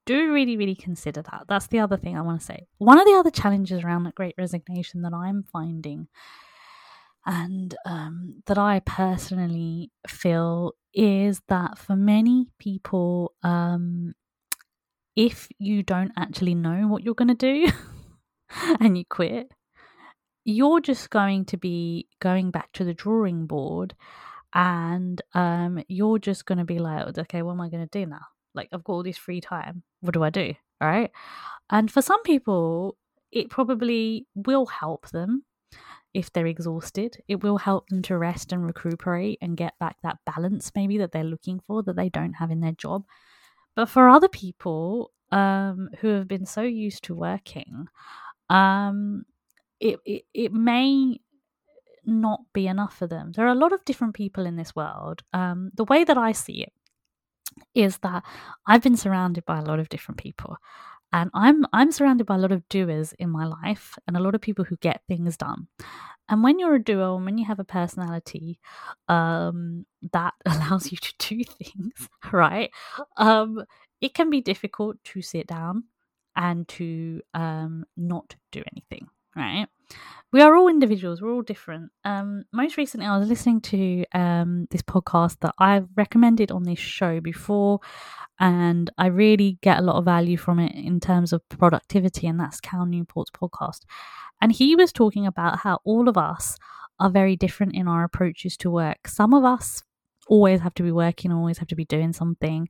Do 0.06 0.32
really, 0.32 0.56
really 0.56 0.74
consider 0.74 1.22
that. 1.22 1.44
That's 1.48 1.68
the 1.68 1.78
other 1.78 1.96
thing 1.96 2.18
I 2.18 2.22
want 2.22 2.40
to 2.40 2.46
say. 2.46 2.66
One 2.78 2.98
of 2.98 3.06
the 3.06 3.14
other 3.14 3.30
challenges 3.30 3.84
around 3.84 4.02
that 4.02 4.16
great 4.16 4.34
resignation 4.36 5.02
that 5.02 5.14
I'm 5.14 5.44
finding 5.52 6.08
and 7.24 7.72
um, 7.86 8.42
that 8.46 8.58
I 8.58 8.80
personally 8.80 9.92
feel 10.08 10.72
is 10.92 11.42
that 11.46 11.78
for 11.78 11.94
many 11.94 12.48
people, 12.58 13.34
um, 13.44 14.14
if 15.14 15.46
you 15.60 15.84
don't 15.84 16.10
actually 16.16 16.56
know 16.56 16.88
what 16.88 17.04
you're 17.04 17.14
going 17.14 17.28
to 17.28 17.34
do 17.34 17.68
and 18.80 18.98
you 18.98 19.04
quit, 19.08 19.52
you're 20.44 20.80
just 20.80 21.10
going 21.10 21.44
to 21.46 21.56
be 21.56 22.08
going 22.20 22.50
back 22.50 22.72
to 22.74 22.84
the 22.84 22.94
drawing 22.94 23.46
board 23.46 23.94
and 24.52 25.20
um, 25.34 25.82
you're 25.88 26.18
just 26.18 26.46
going 26.46 26.58
to 26.58 26.64
be 26.64 26.78
like, 26.78 27.18
okay, 27.18 27.42
what 27.42 27.52
am 27.52 27.60
I 27.60 27.68
going 27.68 27.86
to 27.86 27.98
do 27.98 28.06
now? 28.06 28.20
Like, 28.54 28.68
I've 28.72 28.84
got 28.84 28.92
all 28.92 29.02
this 29.02 29.16
free 29.16 29.40
time. 29.40 29.82
What 30.00 30.14
do 30.14 30.22
I 30.22 30.30
do? 30.30 30.54
All 30.80 30.88
right. 30.88 31.10
And 31.70 31.90
for 31.90 32.02
some 32.02 32.22
people, 32.22 32.96
it 33.32 33.50
probably 33.50 34.26
will 34.34 34.66
help 34.66 35.08
them 35.10 35.44
if 36.12 36.32
they're 36.32 36.46
exhausted. 36.46 37.16
It 37.26 37.42
will 37.42 37.58
help 37.58 37.88
them 37.88 38.02
to 38.02 38.16
rest 38.16 38.52
and 38.52 38.64
recuperate 38.64 39.38
and 39.42 39.56
get 39.56 39.76
back 39.80 39.96
that 40.02 40.18
balance, 40.24 40.70
maybe 40.76 40.98
that 40.98 41.10
they're 41.10 41.24
looking 41.24 41.60
for 41.66 41.82
that 41.82 41.96
they 41.96 42.08
don't 42.08 42.34
have 42.34 42.52
in 42.52 42.60
their 42.60 42.72
job. 42.72 43.04
But 43.74 43.88
for 43.88 44.08
other 44.08 44.28
people 44.28 45.10
um, 45.32 45.90
who 45.98 46.08
have 46.08 46.28
been 46.28 46.46
so 46.46 46.62
used 46.62 47.02
to 47.04 47.14
working, 47.14 47.86
um, 48.50 49.24
it, 49.80 50.24
it, 50.32 50.52
may 50.52 51.20
not 52.04 52.40
be 52.52 52.66
enough 52.66 52.96
for 52.96 53.06
them. 53.06 53.32
There 53.32 53.46
are 53.46 53.52
a 53.52 53.54
lot 53.54 53.72
of 53.72 53.84
different 53.84 54.14
people 54.14 54.46
in 54.46 54.56
this 54.56 54.74
world. 54.74 55.22
Um, 55.32 55.70
the 55.74 55.84
way 55.84 56.04
that 56.04 56.18
I 56.18 56.32
see 56.32 56.62
it 56.62 56.72
is 57.74 57.98
that 57.98 58.22
I've 58.66 58.82
been 58.82 58.96
surrounded 58.96 59.44
by 59.44 59.58
a 59.58 59.64
lot 59.64 59.78
of 59.78 59.88
different 59.88 60.18
people. 60.18 60.56
And 61.12 61.30
I'm 61.32 61.64
I'm 61.72 61.92
surrounded 61.92 62.26
by 62.26 62.34
a 62.34 62.38
lot 62.38 62.50
of 62.50 62.68
doers 62.68 63.12
in 63.20 63.30
my 63.30 63.46
life 63.46 63.96
and 64.06 64.16
a 64.16 64.20
lot 64.20 64.34
of 64.34 64.40
people 64.40 64.64
who 64.64 64.76
get 64.78 65.02
things 65.06 65.36
done. 65.36 65.68
And 66.28 66.42
when 66.42 66.58
you're 66.58 66.74
a 66.74 66.82
doer 66.82 67.14
and 67.16 67.24
when 67.24 67.38
you 67.38 67.44
have 67.44 67.60
a 67.60 67.64
personality 67.64 68.58
um, 69.08 69.86
that 70.12 70.34
allows 70.46 70.90
you 70.90 70.98
to 70.98 71.14
do 71.18 71.44
things, 71.44 72.08
right? 72.32 72.70
Um, 73.16 73.64
it 74.00 74.14
can 74.14 74.28
be 74.30 74.40
difficult 74.40 74.96
to 75.04 75.22
sit 75.22 75.46
down 75.46 75.84
and 76.36 76.66
to 76.68 77.22
um, 77.32 77.84
not 77.96 78.34
do 78.50 78.62
anything, 78.72 79.08
right? 79.36 79.66
we 80.34 80.40
are 80.40 80.56
all 80.56 80.66
individuals 80.66 81.22
we're 81.22 81.32
all 81.32 81.42
different. 81.42 81.92
Um, 82.04 82.44
most 82.52 82.76
recently 82.76 83.06
i 83.06 83.16
was 83.16 83.28
listening 83.28 83.60
to 83.62 84.04
um, 84.12 84.66
this 84.70 84.82
podcast 84.82 85.38
that 85.40 85.54
i've 85.58 85.88
recommended 85.96 86.50
on 86.50 86.64
this 86.64 86.80
show 86.80 87.20
before 87.20 87.78
and 88.40 88.90
i 88.98 89.06
really 89.06 89.58
get 89.62 89.78
a 89.78 89.82
lot 89.82 89.96
of 89.96 90.04
value 90.04 90.36
from 90.36 90.58
it 90.58 90.74
in 90.74 90.98
terms 90.98 91.32
of 91.32 91.48
productivity 91.48 92.26
and 92.26 92.38
that's 92.38 92.60
cal 92.60 92.84
newport's 92.84 93.30
podcast. 93.30 93.82
And 94.40 94.50
he 94.50 94.74
was 94.74 94.92
talking 94.92 95.26
about 95.26 95.60
how 95.60 95.78
all 95.84 96.08
of 96.08 96.18
us 96.18 96.58
are 96.98 97.08
very 97.08 97.36
different 97.36 97.74
in 97.74 97.86
our 97.88 98.02
approaches 98.04 98.56
to 98.58 98.70
work. 98.70 99.06
Some 99.06 99.32
of 99.32 99.44
us 99.44 99.84
always 100.26 100.60
have 100.60 100.74
to 100.74 100.82
be 100.82 100.90
working 100.90 101.30
always 101.30 101.58
have 101.58 101.68
to 101.68 101.76
be 101.76 101.84
doing 101.84 102.12
something 102.12 102.66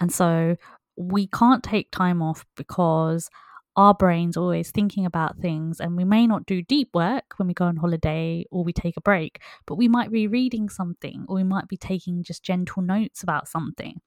and 0.00 0.10
so 0.10 0.56
we 0.96 1.26
can't 1.26 1.62
take 1.62 1.90
time 1.90 2.22
off 2.22 2.46
because 2.56 3.28
our 3.76 3.94
brain's 3.94 4.36
always 4.36 4.70
thinking 4.70 5.04
about 5.04 5.38
things 5.38 5.80
and 5.80 5.96
we 5.96 6.04
may 6.04 6.26
not 6.26 6.46
do 6.46 6.62
deep 6.62 6.88
work 6.94 7.34
when 7.36 7.48
we 7.48 7.54
go 7.54 7.64
on 7.64 7.76
holiday 7.76 8.44
or 8.50 8.62
we 8.62 8.72
take 8.72 8.96
a 8.96 9.00
break 9.00 9.40
but 9.66 9.74
we 9.74 9.88
might 9.88 10.12
be 10.12 10.26
reading 10.26 10.68
something 10.68 11.24
or 11.28 11.36
we 11.36 11.44
might 11.44 11.66
be 11.66 11.76
taking 11.76 12.22
just 12.22 12.42
gentle 12.42 12.82
notes 12.82 13.22
about 13.22 13.48
something. 13.48 14.00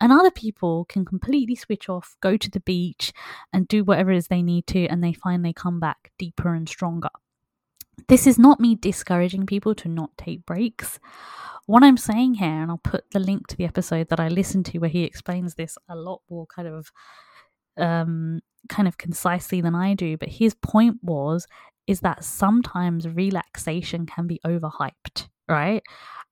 And 0.00 0.12
other 0.12 0.30
people 0.30 0.84
can 0.86 1.04
completely 1.04 1.54
switch 1.54 1.88
off 1.88 2.16
go 2.20 2.36
to 2.36 2.50
the 2.50 2.60
beach 2.60 3.12
and 3.52 3.68
do 3.68 3.84
whatever 3.84 4.10
it 4.10 4.16
is 4.16 4.28
they 4.28 4.42
need 4.42 4.66
to 4.68 4.86
and 4.86 5.02
they 5.02 5.12
find 5.12 5.44
they 5.44 5.52
come 5.52 5.78
back 5.78 6.12
deeper 6.18 6.54
and 6.54 6.68
stronger. 6.68 7.10
This 8.08 8.26
is 8.26 8.38
not 8.38 8.58
me 8.58 8.74
discouraging 8.74 9.46
people 9.46 9.74
to 9.76 9.88
not 9.88 10.10
take 10.18 10.44
breaks. 10.44 10.98
What 11.66 11.84
I'm 11.84 11.96
saying 11.96 12.34
here, 12.34 12.48
and 12.48 12.70
I'll 12.70 12.78
put 12.78 13.10
the 13.12 13.20
link 13.20 13.46
to 13.46 13.56
the 13.56 13.64
episode 13.64 14.08
that 14.08 14.20
I 14.20 14.28
listened 14.28 14.66
to 14.66 14.78
where 14.78 14.90
he 14.90 15.04
explains 15.04 15.54
this 15.54 15.78
a 15.88 15.96
lot 15.96 16.20
more 16.28 16.46
kind 16.46 16.68
of 16.68 16.92
um 17.76 18.40
kind 18.68 18.88
of 18.88 18.98
concisely 18.98 19.60
than 19.60 19.74
I 19.74 19.94
do, 19.94 20.16
but 20.16 20.28
his 20.28 20.54
point 20.54 20.98
was 21.02 21.46
is 21.86 22.00
that 22.00 22.24
sometimes 22.24 23.06
relaxation 23.06 24.06
can 24.06 24.26
be 24.26 24.40
overhyped, 24.46 25.28
right? 25.48 25.82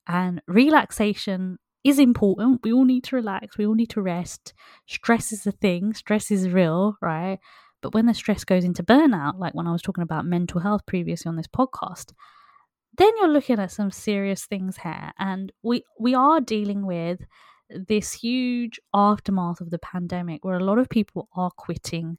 And 0.07 0.41
relaxation 0.47 1.59
is 1.85 1.99
important. 1.99 2.61
We 2.65 2.73
all 2.73 2.85
need 2.85 3.05
to 3.05 3.17
relax, 3.17 3.59
we 3.59 3.67
all 3.67 3.75
need 3.75 3.91
to 3.91 4.03
rest. 4.03 4.55
Stress 4.87 5.33
is 5.33 5.47
a 5.47 5.53
thing, 5.53 5.95
stress 5.95 6.31
is 6.31 6.49
real, 6.49 6.97
right? 7.03 7.39
But 7.83 7.95
when 7.95 8.07
the 8.07 8.15
stress 8.15 8.45
goes 8.45 8.65
into 8.65 8.85
burnout, 8.85 9.39
like 9.39 9.55
when 9.55 9.67
I 9.67 9.73
was 9.73 9.83
talking 9.83 10.03
about 10.03 10.25
mental 10.25 10.61
health 10.61 10.87
previously 10.87 11.29
on 11.29 11.37
this 11.37 11.49
podcast, 11.49 12.13
then 12.97 13.11
you're 13.19 13.29
looking 13.29 13.59
at 13.59 13.73
some 13.73 13.91
serious 13.91 14.47
things 14.47 14.77
here. 14.79 15.13
And 15.19 15.53
we 15.63 15.85
we 15.99 16.15
are 16.15 16.41
dealing 16.41 16.87
with 16.87 17.21
this 17.75 18.13
huge 18.13 18.81
aftermath 18.95 19.61
of 19.61 19.71
the 19.71 19.79
pandemic 19.79 20.45
where 20.45 20.57
a 20.57 20.65
lot 20.65 20.79
of 20.79 20.89
people 20.89 21.29
are 21.35 21.51
quitting 21.51 22.19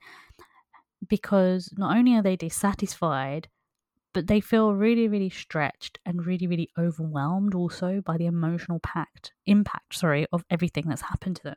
because 1.07 1.74
not 1.77 1.95
only 1.98 2.15
are 2.15 2.22
they 2.22 2.36
dissatisfied, 2.36 3.48
but 4.13 4.27
they 4.27 4.39
feel 4.39 4.74
really, 4.74 5.07
really 5.07 5.29
stretched 5.29 6.00
and 6.05 6.25
really, 6.25 6.48
really 6.48 6.69
overwhelmed 6.77 7.55
also 7.55 8.01
by 8.05 8.17
the 8.17 8.27
emotional 8.27 8.79
pact, 8.79 9.33
impact, 9.45 9.95
sorry, 9.95 10.27
of 10.31 10.45
everything 10.50 10.86
that's 10.88 11.01
happened 11.01 11.36
to 11.38 11.43
them. 11.43 11.55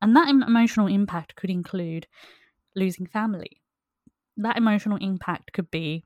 And 0.00 0.16
that 0.16 0.28
emotional 0.28 0.86
impact 0.86 1.36
could 1.36 1.50
include 1.50 2.06
losing 2.74 3.06
family. 3.06 3.60
That 4.36 4.56
emotional 4.56 4.96
impact 4.98 5.52
could 5.52 5.70
be 5.70 6.04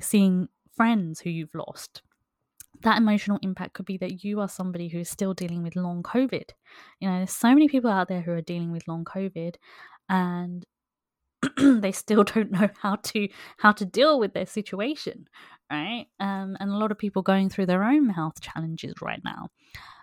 seeing 0.00 0.48
friends 0.74 1.20
who 1.20 1.30
you've 1.30 1.54
lost, 1.54 2.02
that 2.82 2.98
emotional 2.98 3.38
impact 3.42 3.74
could 3.74 3.86
be 3.86 3.96
that 3.98 4.24
you 4.24 4.40
are 4.40 4.48
somebody 4.48 4.88
who 4.88 4.98
is 4.98 5.08
still 5.08 5.34
dealing 5.34 5.62
with 5.62 5.76
long 5.76 6.02
COVID. 6.02 6.50
You 7.00 7.08
know, 7.08 7.16
there's 7.18 7.32
so 7.32 7.48
many 7.48 7.68
people 7.68 7.90
out 7.90 8.08
there 8.08 8.20
who 8.20 8.32
are 8.32 8.40
dealing 8.40 8.72
with 8.72 8.88
long 8.88 9.04
COVID 9.04 9.56
and 10.08 10.64
they 11.56 11.92
still 11.92 12.24
don't 12.34 12.50
know 12.50 12.68
how 12.80 12.96
to 12.96 13.28
how 13.58 13.72
to 13.72 13.84
deal 13.84 14.18
with 14.18 14.34
their 14.34 14.46
situation, 14.46 15.26
right? 15.70 16.06
Um, 16.20 16.56
and 16.60 16.70
a 16.70 16.76
lot 16.76 16.90
of 16.90 16.98
people 16.98 17.22
going 17.22 17.48
through 17.48 17.66
their 17.66 17.84
own 17.84 18.08
health 18.10 18.40
challenges 18.40 18.94
right 19.00 19.20
now. 19.24 19.48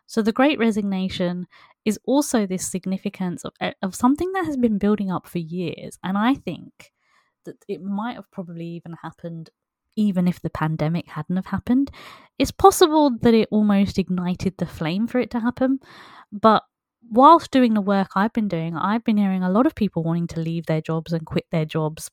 So 0.08 0.22
the 0.22 0.32
Great 0.32 0.60
Resignation 0.60 1.48
is 1.84 2.00
also 2.06 2.46
this 2.46 2.70
significance 2.70 3.44
of 3.44 3.54
eh, 3.60 3.74
of 3.82 3.96
something 3.96 4.32
that 4.34 4.46
has 4.46 4.58
been 4.58 4.78
building 4.78 5.12
up 5.12 5.28
for 5.28 5.40
years, 5.40 5.98
and 6.04 6.18
I 6.18 6.36
think 6.36 6.92
that 7.46 7.58
it 7.68 7.82
might 7.82 8.16
have 8.16 8.32
probably 8.32 8.68
even 8.68 8.96
happened 9.02 9.50
even 9.96 10.28
if 10.28 10.42
the 10.42 10.50
pandemic 10.50 11.08
hadn't 11.08 11.36
have 11.36 11.48
happened. 11.48 11.92
It's 12.38 12.52
possible 12.52 13.12
that 13.22 13.34
it 13.34 13.48
almost 13.52 13.98
ignited 13.98 14.56
the 14.58 14.66
flame 14.66 15.08
for 15.08 15.20
it 15.20 15.32
to 15.32 15.40
happen, 15.40 15.80
but 16.32 16.64
whilst 17.10 17.52
doing 17.52 17.74
the 17.74 17.82
work 17.82 18.10
I've 18.16 18.34
been 18.34 18.48
doing, 18.48 18.76
I've 18.76 19.04
been 19.04 19.18
hearing 19.18 19.44
a 19.44 19.52
lot 19.52 19.66
of 19.66 19.76
people 19.76 20.04
wanting 20.04 20.28
to 20.28 20.40
leave 20.40 20.66
their 20.66 20.82
jobs 20.82 21.14
and 21.14 21.26
quit 21.26 21.46
their 21.52 21.66
jobs 21.66 22.10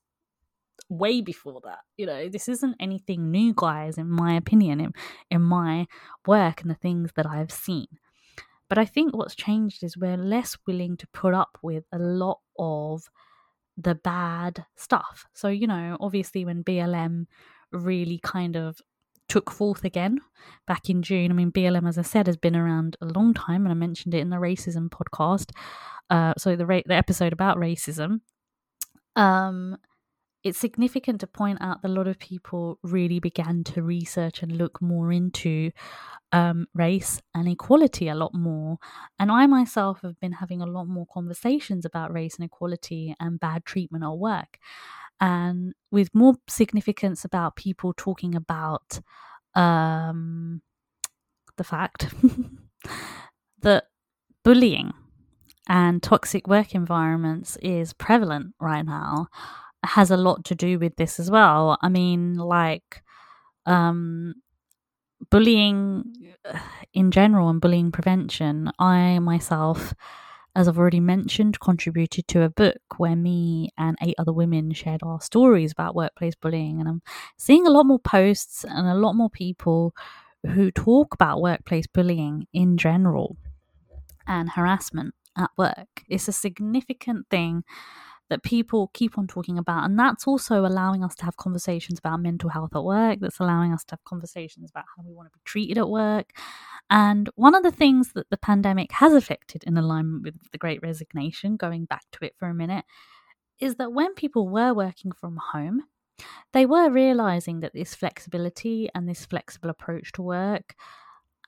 way 0.89 1.21
before 1.21 1.61
that. 1.65 1.79
You 1.97 2.07
know, 2.07 2.29
this 2.29 2.49
isn't 2.49 2.77
anything 2.79 3.31
new, 3.31 3.53
guys, 3.57 3.99
in 3.99 4.11
my 4.11 4.35
opinion, 4.35 4.81
in, 4.81 4.93
in 5.31 5.43
my 5.43 5.87
work 6.27 6.61
and 6.63 6.71
the 6.71 6.77
things 6.77 7.11
that 7.17 7.27
I've 7.27 7.51
seen. 7.51 7.87
But 8.69 8.79
I 8.79 8.85
think 8.85 9.15
what's 9.15 9.35
changed 9.35 9.83
is 9.83 9.97
we're 9.97 10.17
less 10.17 10.57
willing 10.67 10.97
to 10.99 11.07
put 11.09 11.35
up 11.35 11.59
with 11.63 11.85
a 11.93 11.99
lot 11.99 12.39
of 12.59 13.03
the 13.77 13.95
bad 13.95 14.65
stuff. 14.77 15.27
So, 15.35 15.49
you 15.49 15.67
know, 15.67 15.97
obviously 16.01 16.45
when 16.45 16.65
BLM 16.65 17.27
really 17.73 18.19
kind 18.23 18.57
of 18.57 18.81
took 19.29 19.51
forth 19.51 19.85
again 19.85 20.19
back 20.67 20.91
in 20.91 21.03
June. 21.03 21.31
I 21.31 21.35
mean, 21.35 21.53
BLM, 21.53 21.89
as 21.89 21.99
I 21.99 22.03
said, 22.03 22.27
has 22.27 22.37
been 22.37 22.57
around 22.57 22.97
a 23.01 23.07
long 23.07 23.33
time, 23.35 23.65
and 23.65 23.71
I 23.73 23.75
mentioned 23.75 24.15
it 24.15 24.21
in 24.21 24.31
the 24.31 24.37
racism 24.37 24.89
podcast. 24.89 25.53
Uh, 26.11 26.35
so 26.37 26.57
the 26.57 26.67
ra- 26.67 26.83
the 26.87 26.95
episode 26.95 27.33
about 27.33 27.57
racism. 27.57 28.21
Um, 29.17 29.77
it's 30.45 30.59
significant 30.59 31.21
to 31.21 31.27
point 31.27 31.59
out 31.61 31.83
that 31.83 31.89
a 31.89 31.95
lot 31.95 32.09
of 32.09 32.19
people 32.19 32.79
really 32.83 33.21
began 33.21 33.63
to 33.63 33.83
research 33.83 34.43
and 34.43 34.53
look 34.53 34.83
more 34.83 35.13
into 35.13 35.71
um, 36.33 36.67
race 36.75 37.23
and 37.35 37.49
equality 37.49 38.09
a 38.09 38.15
lot 38.15 38.35
more. 38.35 38.79
And 39.19 39.31
I 39.31 39.47
myself 39.47 40.01
have 40.03 40.19
been 40.21 40.33
having 40.33 40.61
a 40.61 40.67
lot 40.67 40.87
more 40.87 41.07
conversations 41.13 41.85
about 41.85 42.13
race 42.13 42.37
and 42.37 42.45
equality 42.45 43.15
and 43.21 43.39
bad 43.39 43.65
treatment 43.65 44.05
at 44.05 44.19
work 44.19 44.59
and 45.23 45.73
with 45.93 46.13
more 46.13 46.35
significance 46.49 47.25
about 47.25 47.55
people 47.55 47.95
talking 47.97 48.35
about 48.35 49.01
um, 49.55 50.61
the 51.57 51.65
fact 51.65 52.13
that 53.63 53.85
bullying 54.45 54.93
and 55.69 56.03
toxic 56.03 56.49
work 56.49 56.75
environments 56.75 57.57
is 57.63 57.93
prevalent 57.93 58.53
right 58.61 58.85
now 58.85 59.29
has 59.85 60.11
a 60.11 60.17
lot 60.17 60.45
to 60.45 60.55
do 60.57 60.79
with 60.79 60.97
this 60.97 61.21
as 61.21 61.31
well. 61.31 61.79
I 61.83 61.89
mean, 61.89 62.35
like, 62.35 63.03
um, 63.67 64.35
bullying 65.31 66.17
in 66.93 67.11
general 67.13 67.49
and 67.49 67.61
bullying 67.61 67.93
prevention, 67.93 68.73
I 68.79 69.19
myself 69.21 69.95
as 70.55 70.69
I've 70.69 70.79
already 70.79 71.01
mentioned, 71.01 71.61
contributed 71.61 72.29
to 72.29 72.43
a 72.43 72.51
book 72.51 72.81
where 72.99 73.17
me 73.17 73.71
and 73.79 73.97
eight 74.03 74.17
other 74.19 74.33
women 74.33 74.73
shared 74.73 75.03
our 75.03 75.21
stories 75.21 75.73
about 75.73 75.95
workplace 75.95 76.35
bullying. 76.35 76.79
And 76.79 76.89
I'm 76.89 77.03
seeing 77.37 77.67
a 77.67 77.71
lot 77.71 77.87
more 77.87 77.99
posts 77.99 78.65
and 78.65 78.87
a 78.87 78.95
lot 78.95 79.15
more 79.15 79.31
people 79.31 79.95
who 80.45 80.71
talk 80.71 81.15
about 81.15 81.41
workplace 81.41 81.87
bullying 81.87 82.47
in 82.53 82.77
general 82.77 83.37
and 84.27 84.51
harassment 84.51 85.15
at 85.37 85.51
work. 85.57 86.03
It's 86.09 86.29
a 86.29 86.33
significant 86.33 87.29
thing 87.31 87.65
that 88.33 88.43
people 88.43 88.91
keep 88.95 89.19
on 89.19 89.27
talking 89.27 89.59
about. 89.59 89.85
And 89.85 89.99
that's 89.99 90.27
also 90.27 90.65
allowing 90.65 91.05
us 91.05 91.15
to 91.17 91.27
have 91.27 91.37
conversations 91.37 91.99
about 91.99 92.19
mental 92.21 92.49
health 92.49 92.75
at 92.75 92.83
work, 92.83 93.19
that's 93.21 93.41
allowing 93.41 93.75
us 93.75 93.85
to 93.85 93.93
have 93.93 94.05
conversations 94.05 94.71
about 94.71 94.87
how 94.97 95.03
we 95.07 95.13
want 95.13 95.29
to 95.29 95.39
be 95.39 95.43
treated 95.45 95.77
at 95.77 95.91
work. 95.91 96.33
And 96.89 97.29
one 97.35 97.55
of 97.55 97.63
the 97.63 97.71
things 97.71 98.15
that 98.15 98.31
the 98.31 98.39
pandemic 98.39 98.91
has 98.93 99.13
affected 99.13 99.65
in 99.65 99.77
alignment 99.77 100.25
with 100.25 100.51
the 100.51 100.57
great 100.57 100.83
resignation, 100.83 101.57
going 101.57 101.85
back 101.85 102.05
to 102.13 102.25
it 102.25 102.35
for 102.39 102.49
a 102.49 102.55
minute, 102.55 102.87
is 103.61 103.75
that 103.75 103.93
when 103.93 104.15
people 104.15 104.49
were 104.49 104.73
working 104.73 105.13
from 105.13 105.39
home, 105.53 105.83
they 106.55 106.65
were 106.65 106.89
realizing 106.89 107.61
that 107.61 107.75
this 107.75 107.95
flexibility 107.95 108.89
and 108.95 109.07
this 109.07 109.27
flexible 109.27 109.69
approach 109.69 110.11
to 110.13 110.23
work 110.23 110.75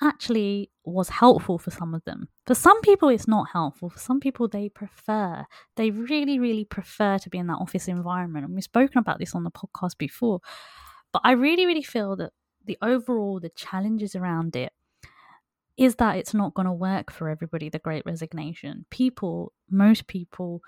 actually 0.02 0.70
was 0.84 1.08
helpful 1.08 1.58
for 1.58 1.70
some 1.70 1.94
of 1.94 2.04
them. 2.04 2.28
For 2.46 2.54
some 2.54 2.80
people, 2.80 3.08
it's 3.08 3.28
not 3.28 3.48
helpful. 3.52 3.90
For 3.90 3.98
some 3.98 4.20
people, 4.20 4.48
they 4.48 4.68
prefer, 4.68 5.46
they 5.76 5.90
really, 5.90 6.38
really 6.38 6.64
prefer 6.64 7.18
to 7.18 7.30
be 7.30 7.38
in 7.38 7.46
that 7.46 7.58
office 7.60 7.88
environment. 7.88 8.44
And 8.44 8.54
we've 8.54 8.64
spoken 8.64 8.98
about 8.98 9.18
this 9.18 9.34
on 9.34 9.44
the 9.44 9.50
podcast 9.50 9.98
before. 9.98 10.40
But 11.12 11.22
I 11.24 11.32
really, 11.32 11.66
really 11.66 11.82
feel 11.82 12.16
that 12.16 12.32
the 12.64 12.78
overall, 12.82 13.40
the 13.40 13.50
challenges 13.50 14.14
around 14.16 14.56
it 14.56 14.72
is 15.76 15.96
that 15.96 16.16
it's 16.16 16.34
not 16.34 16.54
going 16.54 16.66
to 16.66 16.72
work 16.72 17.10
for 17.10 17.28
everybody, 17.28 17.68
the 17.68 17.78
great 17.78 18.04
resignation. 18.06 18.86
People, 18.90 19.52
most 19.70 20.06
people, 20.06 20.60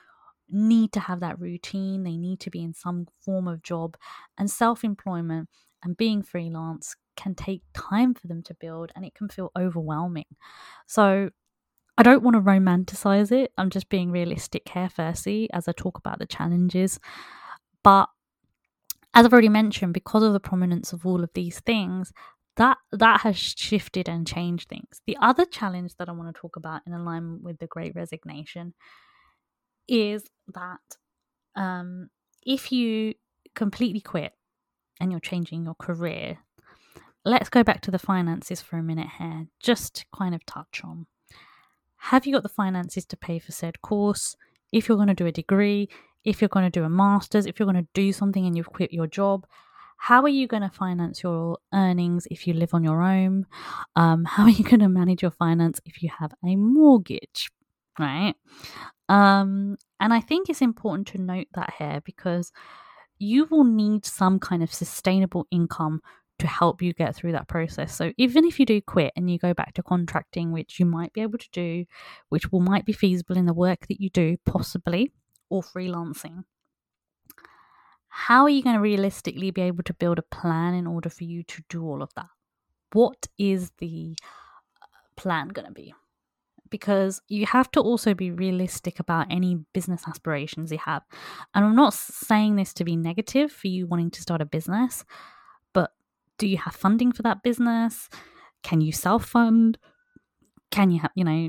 need 0.48 0.92
to 0.92 1.00
have 1.00 1.20
that 1.20 1.40
routine. 1.40 2.04
They 2.04 2.16
need 2.16 2.40
to 2.40 2.50
be 2.50 2.62
in 2.62 2.74
some 2.74 3.08
form 3.24 3.48
of 3.48 3.62
job. 3.62 3.96
And 4.38 4.50
self 4.50 4.84
employment 4.84 5.48
and 5.82 5.96
being 5.96 6.22
freelance 6.22 6.94
can 7.16 7.34
take 7.34 7.62
time 7.74 8.14
for 8.14 8.26
them 8.26 8.42
to 8.44 8.54
build 8.54 8.92
and 8.94 9.04
it 9.04 9.14
can 9.14 9.28
feel 9.28 9.50
overwhelming. 9.58 10.26
So 10.86 11.30
I 11.98 12.02
don't 12.02 12.22
want 12.22 12.34
to 12.34 12.40
romanticize 12.40 13.32
it. 13.32 13.52
I'm 13.56 13.70
just 13.70 13.88
being 13.88 14.10
realistic 14.10 14.68
here, 14.68 14.88
firstly, 14.88 15.48
as 15.52 15.66
I 15.66 15.72
talk 15.72 15.98
about 15.98 16.18
the 16.18 16.26
challenges. 16.26 17.00
But 17.82 18.08
as 19.14 19.24
I've 19.24 19.32
already 19.32 19.48
mentioned, 19.48 19.94
because 19.94 20.22
of 20.22 20.34
the 20.34 20.40
prominence 20.40 20.92
of 20.92 21.06
all 21.06 21.24
of 21.24 21.30
these 21.34 21.60
things, 21.60 22.12
that 22.56 22.78
that 22.92 23.20
has 23.20 23.36
shifted 23.36 24.08
and 24.08 24.26
changed 24.26 24.68
things. 24.68 25.00
The 25.06 25.16
other 25.20 25.44
challenge 25.44 25.94
that 25.98 26.08
I 26.08 26.12
want 26.12 26.34
to 26.34 26.40
talk 26.40 26.56
about 26.56 26.82
in 26.86 26.92
alignment 26.92 27.42
with 27.42 27.58
the 27.58 27.66
Great 27.66 27.94
Resignation 27.94 28.74
is 29.88 30.24
that 30.54 30.80
um, 31.54 32.08
if 32.44 32.72
you 32.72 33.14
completely 33.54 34.00
quit 34.00 34.32
and 35.00 35.10
you're 35.10 35.20
changing 35.20 35.64
your 35.64 35.74
career, 35.74 36.38
let's 37.26 37.48
go 37.48 37.64
back 37.64 37.80
to 37.82 37.90
the 37.90 37.98
finances 37.98 38.62
for 38.62 38.78
a 38.78 38.82
minute 38.82 39.08
here, 39.18 39.48
just 39.60 39.96
to 39.96 40.04
kind 40.16 40.34
of 40.34 40.46
touch 40.46 40.82
on. 40.84 41.06
Have 41.96 42.24
you 42.24 42.32
got 42.32 42.44
the 42.44 42.48
finances 42.48 43.04
to 43.06 43.16
pay 43.16 43.38
for 43.40 43.52
said 43.52 43.82
course? 43.82 44.36
If 44.70 44.88
you're 44.88 44.96
going 44.96 45.08
to 45.08 45.14
do 45.14 45.26
a 45.26 45.32
degree, 45.32 45.88
if 46.24 46.40
you're 46.40 46.48
going 46.48 46.70
to 46.70 46.80
do 46.80 46.84
a 46.84 46.88
master's, 46.88 47.46
if 47.46 47.58
you're 47.58 47.70
going 47.70 47.82
to 47.82 47.88
do 47.94 48.12
something 48.12 48.46
and 48.46 48.56
you've 48.56 48.72
quit 48.72 48.92
your 48.92 49.08
job, 49.08 49.44
how 49.96 50.22
are 50.22 50.28
you 50.28 50.46
going 50.46 50.62
to 50.62 50.70
finance 50.70 51.22
your 51.22 51.58
earnings 51.74 52.28
if 52.30 52.46
you 52.46 52.52
live 52.54 52.74
on 52.74 52.84
your 52.84 53.02
own? 53.02 53.46
Um, 53.96 54.24
how 54.28 54.44
are 54.44 54.50
you 54.50 54.64
going 54.64 54.80
to 54.80 54.88
manage 54.88 55.22
your 55.22 55.32
finance 55.32 55.80
if 55.84 56.02
you 56.02 56.10
have 56.18 56.32
a 56.44 56.54
mortgage? 56.54 57.50
Right. 57.98 58.34
Um, 59.08 59.78
and 59.98 60.12
I 60.12 60.20
think 60.20 60.48
it's 60.48 60.62
important 60.62 61.08
to 61.08 61.18
note 61.18 61.48
that 61.54 61.74
here 61.78 62.02
because 62.04 62.52
you 63.18 63.46
will 63.46 63.64
need 63.64 64.04
some 64.04 64.38
kind 64.38 64.62
of 64.62 64.72
sustainable 64.72 65.46
income 65.50 66.02
to 66.38 66.46
help 66.46 66.82
you 66.82 66.92
get 66.92 67.14
through 67.14 67.32
that 67.32 67.48
process. 67.48 67.94
So 67.94 68.12
even 68.18 68.44
if 68.44 68.60
you 68.60 68.66
do 68.66 68.80
quit 68.80 69.12
and 69.16 69.30
you 69.30 69.38
go 69.38 69.54
back 69.54 69.74
to 69.74 69.82
contracting, 69.82 70.52
which 70.52 70.78
you 70.78 70.86
might 70.86 71.12
be 71.12 71.22
able 71.22 71.38
to 71.38 71.48
do, 71.52 71.86
which 72.28 72.52
will 72.52 72.60
might 72.60 72.84
be 72.84 72.92
feasible 72.92 73.36
in 73.36 73.46
the 73.46 73.54
work 73.54 73.86
that 73.88 74.00
you 74.00 74.10
do, 74.10 74.36
possibly, 74.44 75.12
or 75.48 75.62
freelancing, 75.62 76.44
how 78.08 78.42
are 78.42 78.50
you 78.50 78.62
going 78.62 78.76
to 78.76 78.80
realistically 78.80 79.50
be 79.50 79.62
able 79.62 79.82
to 79.84 79.94
build 79.94 80.18
a 80.18 80.22
plan 80.22 80.74
in 80.74 80.86
order 80.86 81.10
for 81.10 81.24
you 81.24 81.42
to 81.44 81.62
do 81.68 81.84
all 81.84 82.02
of 82.02 82.12
that? 82.14 82.28
What 82.92 83.26
is 83.38 83.72
the 83.78 84.16
uh, 84.82 84.86
plan 85.16 85.48
going 85.48 85.66
to 85.66 85.72
be? 85.72 85.94
Because 86.70 87.20
you 87.28 87.46
have 87.46 87.70
to 87.72 87.80
also 87.80 88.14
be 88.14 88.30
realistic 88.30 88.98
about 89.00 89.26
any 89.30 89.58
business 89.72 90.02
aspirations 90.08 90.72
you 90.72 90.78
have. 90.78 91.02
And 91.54 91.64
I'm 91.64 91.76
not 91.76 91.94
saying 91.94 92.56
this 92.56 92.72
to 92.74 92.84
be 92.84 92.96
negative 92.96 93.52
for 93.52 93.68
you 93.68 93.86
wanting 93.86 94.10
to 94.12 94.22
start 94.22 94.40
a 94.40 94.46
business, 94.46 95.04
do 96.38 96.46
you 96.46 96.58
have 96.58 96.74
funding 96.74 97.12
for 97.12 97.22
that 97.22 97.42
business? 97.42 98.08
Can 98.62 98.80
you 98.80 98.92
self 98.92 99.26
fund? 99.26 99.78
can 100.70 100.90
you 100.90 100.98
have 100.98 101.10
you 101.14 101.24
know 101.24 101.48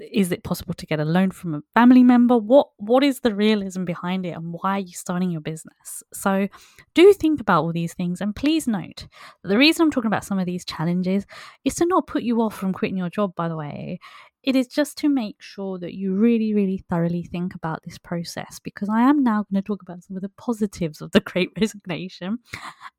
is 0.00 0.32
it 0.32 0.42
possible 0.42 0.74
to 0.74 0.86
get 0.86 0.98
a 0.98 1.04
loan 1.04 1.30
from 1.30 1.54
a 1.54 1.62
family 1.74 2.02
member 2.02 2.36
what 2.36 2.68
what 2.78 3.04
is 3.04 3.20
the 3.20 3.34
realism 3.34 3.84
behind 3.84 4.24
it 4.24 4.30
and 4.30 4.52
why 4.52 4.76
are 4.76 4.80
you 4.80 4.92
starting 4.92 5.30
your 5.30 5.40
business 5.40 6.02
so 6.12 6.48
do 6.94 7.12
think 7.12 7.40
about 7.40 7.62
all 7.62 7.72
these 7.72 7.94
things 7.94 8.20
and 8.20 8.34
please 8.34 8.66
note 8.66 9.06
the 9.44 9.58
reason 9.58 9.84
i'm 9.84 9.90
talking 9.90 10.08
about 10.08 10.24
some 10.24 10.38
of 10.38 10.46
these 10.46 10.64
challenges 10.64 11.26
is 11.64 11.74
to 11.74 11.86
not 11.86 12.06
put 12.06 12.22
you 12.22 12.40
off 12.40 12.56
from 12.56 12.72
quitting 12.72 12.96
your 12.96 13.10
job 13.10 13.34
by 13.34 13.48
the 13.48 13.56
way 13.56 14.00
it 14.46 14.56
is 14.56 14.66
just 14.68 14.96
to 14.96 15.08
make 15.08 15.42
sure 15.42 15.78
that 15.78 15.94
you 15.94 16.14
really 16.14 16.54
really 16.54 16.82
thoroughly 16.88 17.22
think 17.24 17.54
about 17.54 17.82
this 17.84 17.98
process 17.98 18.58
because 18.62 18.88
i 18.88 19.02
am 19.02 19.22
now 19.22 19.44
going 19.50 19.62
to 19.62 19.66
talk 19.66 19.82
about 19.82 20.02
some 20.02 20.16
of 20.16 20.22
the 20.22 20.30
positives 20.30 21.02
of 21.02 21.10
the 21.12 21.20
great 21.20 21.50
resignation 21.60 22.38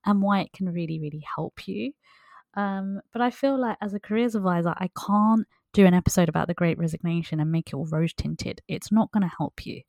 and 0.05 0.21
why 0.21 0.41
it 0.41 0.53
can 0.53 0.69
really 0.69 0.99
really 0.99 1.23
help 1.35 1.67
you 1.67 1.91
um, 2.57 3.01
but 3.13 3.21
I 3.21 3.29
feel 3.29 3.57
like 3.57 3.77
as 3.81 3.93
a 3.93 3.99
careers 3.99 4.33
advisor, 4.33 4.73
I 4.75 4.89
can't 5.07 5.47
do 5.73 5.85
an 5.85 5.93
episode 5.93 6.27
about 6.27 6.47
the 6.47 6.55
great 6.55 6.79
resignation 6.79 7.39
and 7.39 7.51
make 7.51 7.69
it 7.69 7.75
all 7.75 7.85
rose 7.85 8.13
tinted. 8.13 8.61
It's 8.67 8.91
not 8.91 9.11
going 9.11 9.21
to 9.21 9.35
help 9.37 9.65
you. 9.65 9.83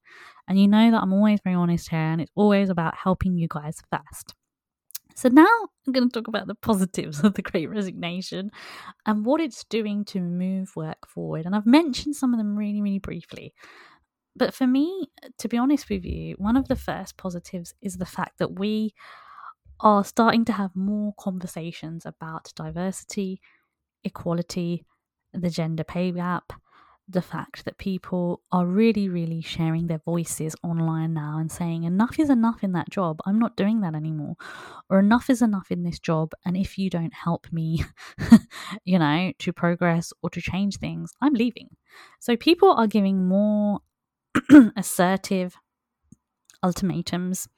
And 0.47 0.61
you 0.61 0.69
know 0.69 0.91
that 0.91 1.03
I'm 1.03 1.15
always 1.15 1.41
very 1.43 1.57
honest 1.57 1.89
here 1.89 1.99
and 1.99 2.21
it's 2.21 2.31
always 2.35 2.69
about 2.69 2.95
helping 2.95 3.39
you 3.39 3.49
guys 3.49 3.83
first. 3.91 4.35
So 5.19 5.29
now 5.29 5.49
I'm 5.85 5.93
going 5.93 6.09
to 6.09 6.13
talk 6.13 6.29
about 6.29 6.47
the 6.47 6.55
positives 6.55 7.19
of 7.25 7.35
the 7.35 7.43
great 7.43 7.69
resignation 7.69 8.53
and 9.05 9.27
what 9.27 9.41
it's 9.41 9.65
doing 9.65 10.05
to 10.05 10.21
move 10.21 10.77
work 10.77 11.09
forward. 11.09 11.45
And 11.45 11.57
I've 11.57 11.67
mentioned 11.67 12.15
some 12.15 12.33
of 12.33 12.39
them 12.39 12.55
really, 12.55 12.81
really 12.81 13.01
briefly. 13.01 13.53
But 14.37 14.55
for 14.55 14.69
me, 14.69 15.09
to 15.39 15.49
be 15.49 15.59
honest 15.59 15.91
with 15.91 16.05
you, 16.05 16.37
one 16.39 16.57
of 16.57 16.69
the 16.69 16.77
first 16.77 17.17
positives 17.17 17.75
is 17.83 17.97
the 17.97 18.07
fact 18.07 18.39
that 18.39 18.61
we 18.61 18.95
are 19.81 20.05
starting 20.05 20.45
to 20.45 20.53
have 20.53 20.77
more 20.77 21.15
conversations 21.19 22.07
about 22.07 22.53
diversity, 22.55 23.41
equality, 24.05 24.85
the 25.33 25.51
gender 25.51 25.83
pay 25.83 26.13
gap, 26.13 26.53
the 27.09 27.23
fact 27.23 27.65
that 27.65 27.79
people 27.79 28.43
are 28.53 28.67
really, 28.67 29.09
really 29.09 29.41
sharing 29.41 29.87
their 29.87 30.01
voices 30.05 30.55
online 30.63 31.15
now 31.15 31.39
and 31.39 31.51
saying, 31.51 31.85
enough 31.85 32.19
is 32.19 32.29
enough 32.29 32.63
in 32.63 32.73
that 32.73 32.91
job. 32.91 33.21
I'm 33.25 33.39
not 33.39 33.57
doing 33.57 33.81
that 33.81 33.95
anymore. 33.95 34.37
Or 34.91 34.99
enough 34.99 35.31
is 35.31 35.41
enough 35.41 35.71
in 35.71 35.85
this 35.85 35.99
job. 35.99 36.33
And 36.45 36.57
if 36.57 36.77
you 36.77 36.91
don't 36.91 37.15
help 37.15 37.47
me, 37.51 37.85
you 38.85 38.99
know, 38.99 39.33
to 39.39 39.53
progress 39.55 40.13
or 40.23 40.29
to 40.31 40.41
change 40.41 40.77
things, 40.77 41.13
I'm 41.23 41.33
leaving. 41.33 41.71
So 42.21 42.37
people 42.37 42.73
are 42.73 42.87
giving 42.87 43.27
more 43.27 43.81
assertive 44.77 45.57
ultimatums. 46.63 47.49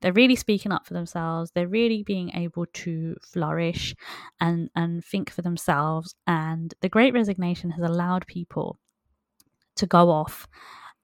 They're 0.00 0.12
really 0.12 0.36
speaking 0.36 0.70
up 0.70 0.86
for 0.86 0.94
themselves. 0.94 1.50
They're 1.52 1.66
really 1.66 2.04
being 2.04 2.30
able 2.34 2.66
to 2.66 3.16
flourish 3.22 3.96
and, 4.40 4.70
and 4.76 5.04
think 5.04 5.30
for 5.30 5.42
themselves. 5.42 6.14
And 6.28 6.74
the 6.80 6.88
great 6.88 7.14
resignation 7.14 7.70
has 7.70 7.82
allowed 7.82 8.26
people 8.28 8.78
to 9.80 9.86
go 9.86 10.10
off 10.10 10.46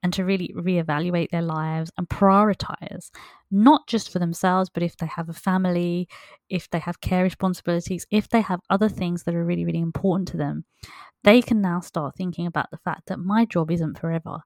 and 0.02 0.12
to 0.12 0.24
really 0.24 0.54
reevaluate 0.56 1.30
their 1.30 1.42
lives 1.42 1.90
and 1.98 2.08
prioritize, 2.08 3.10
not 3.50 3.86
just 3.88 4.10
for 4.10 4.18
themselves, 4.18 4.70
but 4.72 4.82
if 4.82 4.96
they 4.96 5.06
have 5.06 5.28
a 5.28 5.32
family, 5.32 6.08
if 6.48 6.70
they 6.70 6.78
have 6.78 7.00
care 7.00 7.24
responsibilities, 7.24 8.06
if 8.10 8.28
they 8.28 8.40
have 8.40 8.60
other 8.70 8.88
things 8.88 9.24
that 9.24 9.34
are 9.34 9.44
really, 9.44 9.64
really 9.64 9.80
important 9.80 10.28
to 10.28 10.36
them, 10.36 10.64
they 11.24 11.42
can 11.42 11.60
now 11.60 11.80
start 11.80 12.14
thinking 12.14 12.46
about 12.46 12.70
the 12.70 12.76
fact 12.76 13.06
that 13.06 13.18
my 13.18 13.44
job 13.44 13.70
isn't 13.70 13.98
forever. 13.98 14.38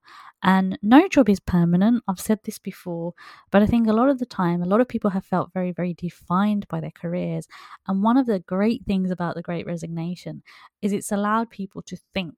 And 0.43 0.79
no 0.81 1.09
job 1.09 1.29
is 1.29 1.41
permanent. 1.41 2.03
I've 2.09 2.21
said 2.21 2.39
this 2.45 2.59
before, 2.59 3.13
but 3.51 3.61
I 3.61 3.67
think 3.67 3.87
a 3.87 3.93
lot 3.93 4.09
of 4.09 4.19
the 4.19 4.25
time, 4.25 4.63
a 4.63 4.67
lot 4.67 4.81
of 4.81 4.89
people 4.89 5.11
have 5.11 5.27
felt 5.27 5.53
very, 5.53 5.73
very 5.73 5.93
defined 5.93 6.67
by 6.69 6.81
their 6.81 6.93
careers. 6.93 7.47
And 7.87 8.03
one 8.03 8.17
of 8.17 8.25
the 8.25 8.39
great 8.39 8.87
things 8.87 9.11
about 9.11 9.35
the 9.35 9.43
great 9.43 9.67
resignation 9.67 10.43
is 10.81 10.95
it's 10.95 11.13
allowed 11.13 11.51
people 11.51 11.83
to 11.83 11.99
think, 12.15 12.35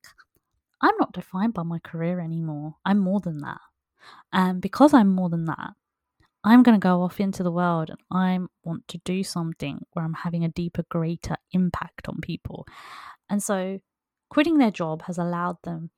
I'm 0.83 0.97
not 0.99 1.13
defined 1.13 1.55
by 1.55 1.63
my 1.63 1.79
career 1.79 2.21
anymore. 2.21 2.77
I'm 2.85 2.99
more 2.99 3.21
than 3.21 3.39
that. 3.39 3.61
And 4.33 4.61
because 4.61 4.93
I'm 4.93 5.09
more 5.09 5.31
than 5.31 5.45
that, 5.45 5.71
I'm 6.45 6.65
going 6.65 6.79
to 6.79 6.83
go 6.83 7.03
off 7.03 7.21
into 7.21 7.45
the 7.45 7.53
world 7.53 7.91
and 7.91 7.99
I 8.11 8.39
want 8.65 8.89
to 8.89 8.99
do 9.05 9.23
something 9.23 9.87
where 9.93 10.05
I'm 10.05 10.15
having 10.15 10.45
a 10.45 10.49
deeper, 10.49 10.85
greater 10.91 11.37
impact 11.53 12.09
on 12.09 12.21
people. 12.21 12.67
And 13.31 13.41
so 13.43 13.79
quitting 14.29 14.59
their 14.59 14.73
job 14.73 15.03
has 15.03 15.19
allowed 15.19 15.59
them 15.63 15.91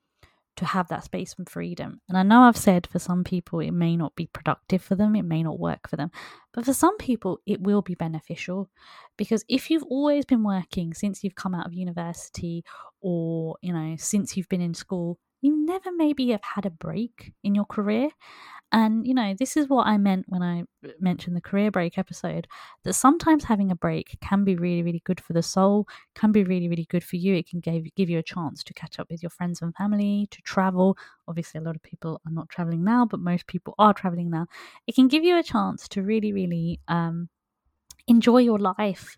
to 0.57 0.65
have 0.65 0.87
that 0.87 1.03
space 1.03 1.35
and 1.37 1.49
freedom. 1.49 2.01
And 2.07 2.17
I 2.17 2.23
know 2.23 2.41
I've 2.41 2.57
said 2.57 2.87
for 2.87 2.99
some 2.99 3.23
people 3.23 3.59
it 3.59 3.71
may 3.71 3.95
not 3.95 4.15
be 4.15 4.27
productive 4.27 4.81
for 4.81 4.95
them, 4.95 5.15
it 5.15 5.23
may 5.23 5.43
not 5.43 5.59
work 5.59 5.89
for 5.89 5.95
them, 5.95 6.11
but 6.53 6.65
for 6.65 6.73
some 6.73 6.97
people 6.97 7.39
it 7.45 7.61
will 7.61 7.81
be 7.81 7.95
beneficial 7.95 8.69
because 9.17 9.43
if 9.47 9.69
you've 9.69 9.83
always 9.83 10.25
been 10.25 10.43
working 10.43 10.93
since 10.93 11.23
you've 11.23 11.35
come 11.35 11.55
out 11.55 11.65
of 11.65 11.73
university 11.73 12.63
or, 13.01 13.57
you 13.61 13.73
know, 13.73 13.95
since 13.97 14.35
you've 14.35 14.49
been 14.49 14.61
in 14.61 14.73
school, 14.73 15.19
you 15.41 15.65
never 15.65 15.91
maybe 15.91 16.31
have 16.31 16.43
had 16.43 16.65
a 16.65 16.71
break 16.71 17.33
in 17.43 17.53
your 17.53 17.65
career. 17.65 18.09
And, 18.75 19.07
you 19.07 19.13
know, 19.13 19.33
this 19.39 19.55
is 19.55 19.69
what 19.69 19.87
I 19.87 19.97
meant 19.97 20.25
when 20.27 20.43
I 20.43 20.65
mentioned 20.99 21.33
the 21.33 21.41
career 21.41 21.71
break 21.71 21.97
episode 21.97 22.45
that 22.83 22.91
sometimes 22.91 23.45
having 23.45 23.71
a 23.71 23.75
break 23.75 24.17
can 24.19 24.43
be 24.43 24.57
really, 24.57 24.83
really 24.83 25.01
good 25.05 25.21
for 25.21 25.31
the 25.31 25.41
soul, 25.41 25.87
can 26.13 26.33
be 26.33 26.43
really, 26.43 26.67
really 26.67 26.85
good 26.89 27.01
for 27.01 27.15
you. 27.15 27.35
It 27.35 27.47
can 27.47 27.61
give, 27.61 27.85
give 27.95 28.09
you 28.09 28.19
a 28.19 28.23
chance 28.23 28.65
to 28.65 28.73
catch 28.73 28.99
up 28.99 29.09
with 29.09 29.23
your 29.23 29.29
friends 29.29 29.61
and 29.61 29.73
family, 29.73 30.27
to 30.29 30.41
travel. 30.41 30.97
Obviously, 31.25 31.61
a 31.61 31.63
lot 31.63 31.77
of 31.77 31.83
people 31.83 32.19
are 32.27 32.33
not 32.33 32.49
traveling 32.49 32.83
now, 32.83 33.05
but 33.05 33.21
most 33.21 33.47
people 33.47 33.75
are 33.79 33.93
traveling 33.93 34.29
now. 34.29 34.45
It 34.87 34.95
can 34.95 35.07
give 35.07 35.23
you 35.23 35.37
a 35.39 35.43
chance 35.43 35.87
to 35.87 36.01
really, 36.01 36.33
really 36.33 36.81
um, 36.89 37.29
enjoy 38.07 38.37
your 38.37 38.59
life 38.59 39.17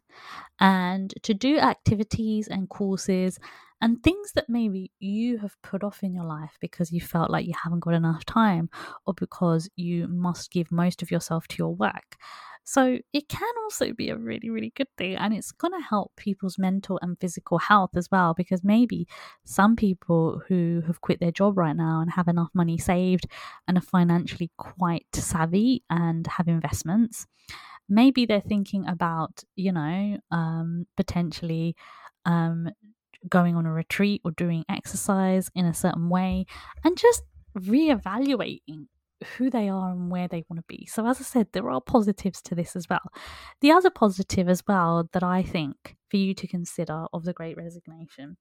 and 0.59 1.13
to 1.23 1.33
do 1.33 1.57
activities 1.59 2.47
and 2.47 2.69
courses 2.69 3.39
and 3.81 4.01
things 4.01 4.31
that 4.33 4.49
maybe 4.49 4.91
you 4.99 5.37
have 5.37 5.55
put 5.61 5.83
off 5.83 6.01
in 6.01 6.13
your 6.13 6.25
life 6.25 6.57
because 6.59 6.91
you 6.91 6.99
felt 6.99 7.29
like 7.29 7.45
you 7.45 7.53
haven't 7.63 7.81
got 7.81 7.93
enough 7.93 8.25
time 8.25 8.69
or 9.05 9.13
because 9.13 9.69
you 9.75 10.07
must 10.07 10.51
give 10.51 10.71
most 10.71 11.01
of 11.03 11.11
yourself 11.11 11.47
to 11.47 11.57
your 11.59 11.75
work. 11.75 12.17
So 12.63 12.99
it 13.13 13.29
can 13.29 13.53
also 13.63 13.93
be 13.93 14.09
a 14.09 14.17
really, 14.17 14.49
really 14.49 14.73
good 14.75 14.89
thing. 14.97 15.15
And 15.15 15.33
it's 15.33 15.53
going 15.53 15.71
to 15.71 15.87
help 15.87 16.11
people's 16.17 16.57
mental 16.57 16.99
and 17.01 17.17
physical 17.17 17.59
health 17.59 17.91
as 17.95 18.09
well, 18.11 18.33
because 18.33 18.61
maybe 18.61 19.07
some 19.45 19.77
people 19.77 20.41
who 20.49 20.81
have 20.85 20.99
quit 20.99 21.21
their 21.21 21.31
job 21.31 21.57
right 21.57 21.77
now 21.77 22.01
and 22.01 22.11
have 22.11 22.27
enough 22.27 22.49
money 22.53 22.77
saved 22.77 23.25
and 23.69 23.77
are 23.77 23.81
financially 23.81 24.51
quite 24.57 25.05
savvy 25.13 25.83
and 25.89 26.27
have 26.27 26.49
investments, 26.49 27.25
maybe 27.89 28.25
they're 28.25 28.41
thinking 28.41 28.87
about, 28.87 29.43
you 29.55 29.71
know, 29.71 30.17
um, 30.31 30.85
potentially 30.95 31.75
um, 32.25 32.69
going 33.29 33.55
on 33.55 33.65
a 33.65 33.71
retreat 33.71 34.21
or 34.23 34.31
doing 34.31 34.63
exercise 34.69 35.49
in 35.55 35.65
a 35.65 35.73
certain 35.73 36.09
way 36.09 36.45
and 36.83 36.97
just 36.97 37.23
reevaluating 37.57 38.87
who 39.37 39.49
they 39.49 39.67
are 39.67 39.91
and 39.91 40.11
where 40.11 40.27
they 40.27 40.43
want 40.49 40.59
to 40.59 40.65
be. 40.67 40.85
So, 40.85 41.07
as 41.07 41.19
I 41.19 41.23
said, 41.23 41.47
there 41.51 41.69
are 41.69 41.81
positives 41.81 42.41
to 42.43 42.55
this 42.55 42.75
as 42.75 42.87
well. 42.89 43.11
The 43.61 43.71
other 43.71 43.89
positive 43.89 44.47
as 44.47 44.63
well 44.67 45.09
that 45.13 45.23
I 45.23 45.41
think 45.41 45.95
for 46.09 46.17
you 46.17 46.33
to 46.35 46.47
consider 46.47 47.05
of 47.13 47.23
the 47.23 47.33
great 47.33 47.57
resignation 47.57 48.37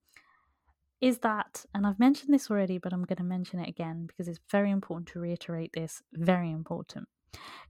is 1.01 1.19
that, 1.19 1.65
and 1.75 1.87
I've 1.87 1.99
mentioned 1.99 2.33
this 2.33 2.51
already, 2.51 2.79
but 2.79 2.93
I'm 2.93 3.05
going 3.05 3.19
to 3.19 3.25
mention 3.25 3.61
it 3.61 3.69
again 3.69 4.07
because 4.07 4.29
it's 4.29 4.41
very 4.51 4.71
important 4.71 5.09
to 5.09 5.21
reiterate 5.21 5.71
this. 5.75 6.03
Very 6.13 6.51
important. 6.51 7.09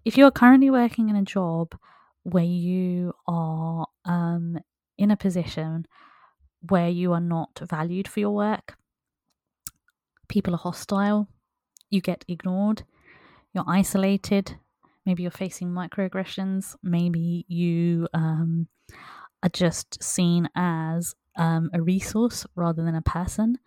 If 0.04 0.16
you're 0.16 0.30
currently 0.30 0.70
working 0.70 1.08
in 1.08 1.16
a 1.16 1.22
job 1.22 1.76
where 2.22 2.44
you 2.44 3.12
are 3.26 3.86
um, 4.04 4.58
in 4.98 5.10
a 5.10 5.16
position 5.16 5.86
where 6.68 6.88
you 6.88 7.12
are 7.12 7.20
not 7.20 7.60
valued 7.62 8.08
for 8.08 8.20
your 8.20 8.30
work, 8.34 8.76
people 10.28 10.54
are 10.54 10.58
hostile, 10.58 11.28
you 11.90 12.00
get 12.00 12.24
ignored, 12.28 12.84
you're 13.52 13.64
isolated, 13.66 14.58
maybe 15.04 15.22
you're 15.22 15.30
facing 15.30 15.70
microaggressions, 15.70 16.76
maybe 16.82 17.44
you 17.48 18.08
um, 18.12 18.68
are 19.42 19.48
just 19.48 20.02
seen 20.02 20.48
as 20.54 21.14
um, 21.36 21.70
a 21.72 21.80
resource 21.80 22.46
rather 22.54 22.84
than 22.84 22.94
a 22.94 23.02
person. 23.02 23.58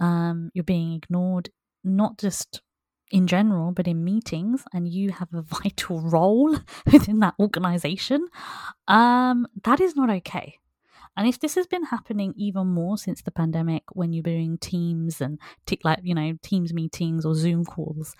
Um, 0.00 0.50
you're 0.52 0.64
being 0.64 0.94
ignored, 0.94 1.50
not 1.82 2.18
just 2.18 2.60
in 3.10 3.26
general, 3.26 3.72
but 3.72 3.86
in 3.86 4.04
meetings, 4.04 4.64
and 4.72 4.88
you 4.88 5.10
have 5.12 5.32
a 5.32 5.42
vital 5.62 6.00
role 6.00 6.56
within 6.92 7.20
that 7.20 7.34
organization. 7.38 8.26
Um, 8.88 9.46
that 9.64 9.80
is 9.80 9.96
not 9.96 10.10
okay. 10.10 10.58
And 11.16 11.26
if 11.26 11.40
this 11.40 11.54
has 11.54 11.66
been 11.66 11.84
happening 11.84 12.34
even 12.36 12.66
more 12.66 12.98
since 12.98 13.22
the 13.22 13.30
pandemic, 13.30 13.84
when 13.92 14.12
you're 14.12 14.22
doing 14.22 14.58
Teams 14.58 15.20
and 15.20 15.38
t- 15.64 15.80
like 15.82 16.00
you 16.02 16.14
know 16.14 16.36
Teams 16.42 16.74
meetings 16.74 17.24
or 17.24 17.34
Zoom 17.34 17.64
calls, 17.64 18.14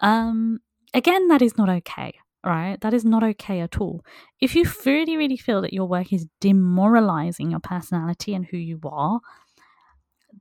um, 0.00 0.60
again, 0.92 1.28
that 1.28 1.42
is 1.42 1.56
not 1.56 1.68
okay 1.68 2.14
right? 2.44 2.80
That 2.80 2.94
is 2.94 3.04
not 3.04 3.22
okay 3.22 3.60
at 3.60 3.78
all. 3.80 4.04
If 4.40 4.54
you 4.54 4.64
really, 4.86 5.16
really 5.16 5.36
feel 5.36 5.60
that 5.62 5.72
your 5.72 5.86
work 5.86 6.12
is 6.12 6.26
demoralizing 6.40 7.50
your 7.50 7.60
personality 7.60 8.34
and 8.34 8.46
who 8.46 8.56
you 8.56 8.80
are, 8.84 9.20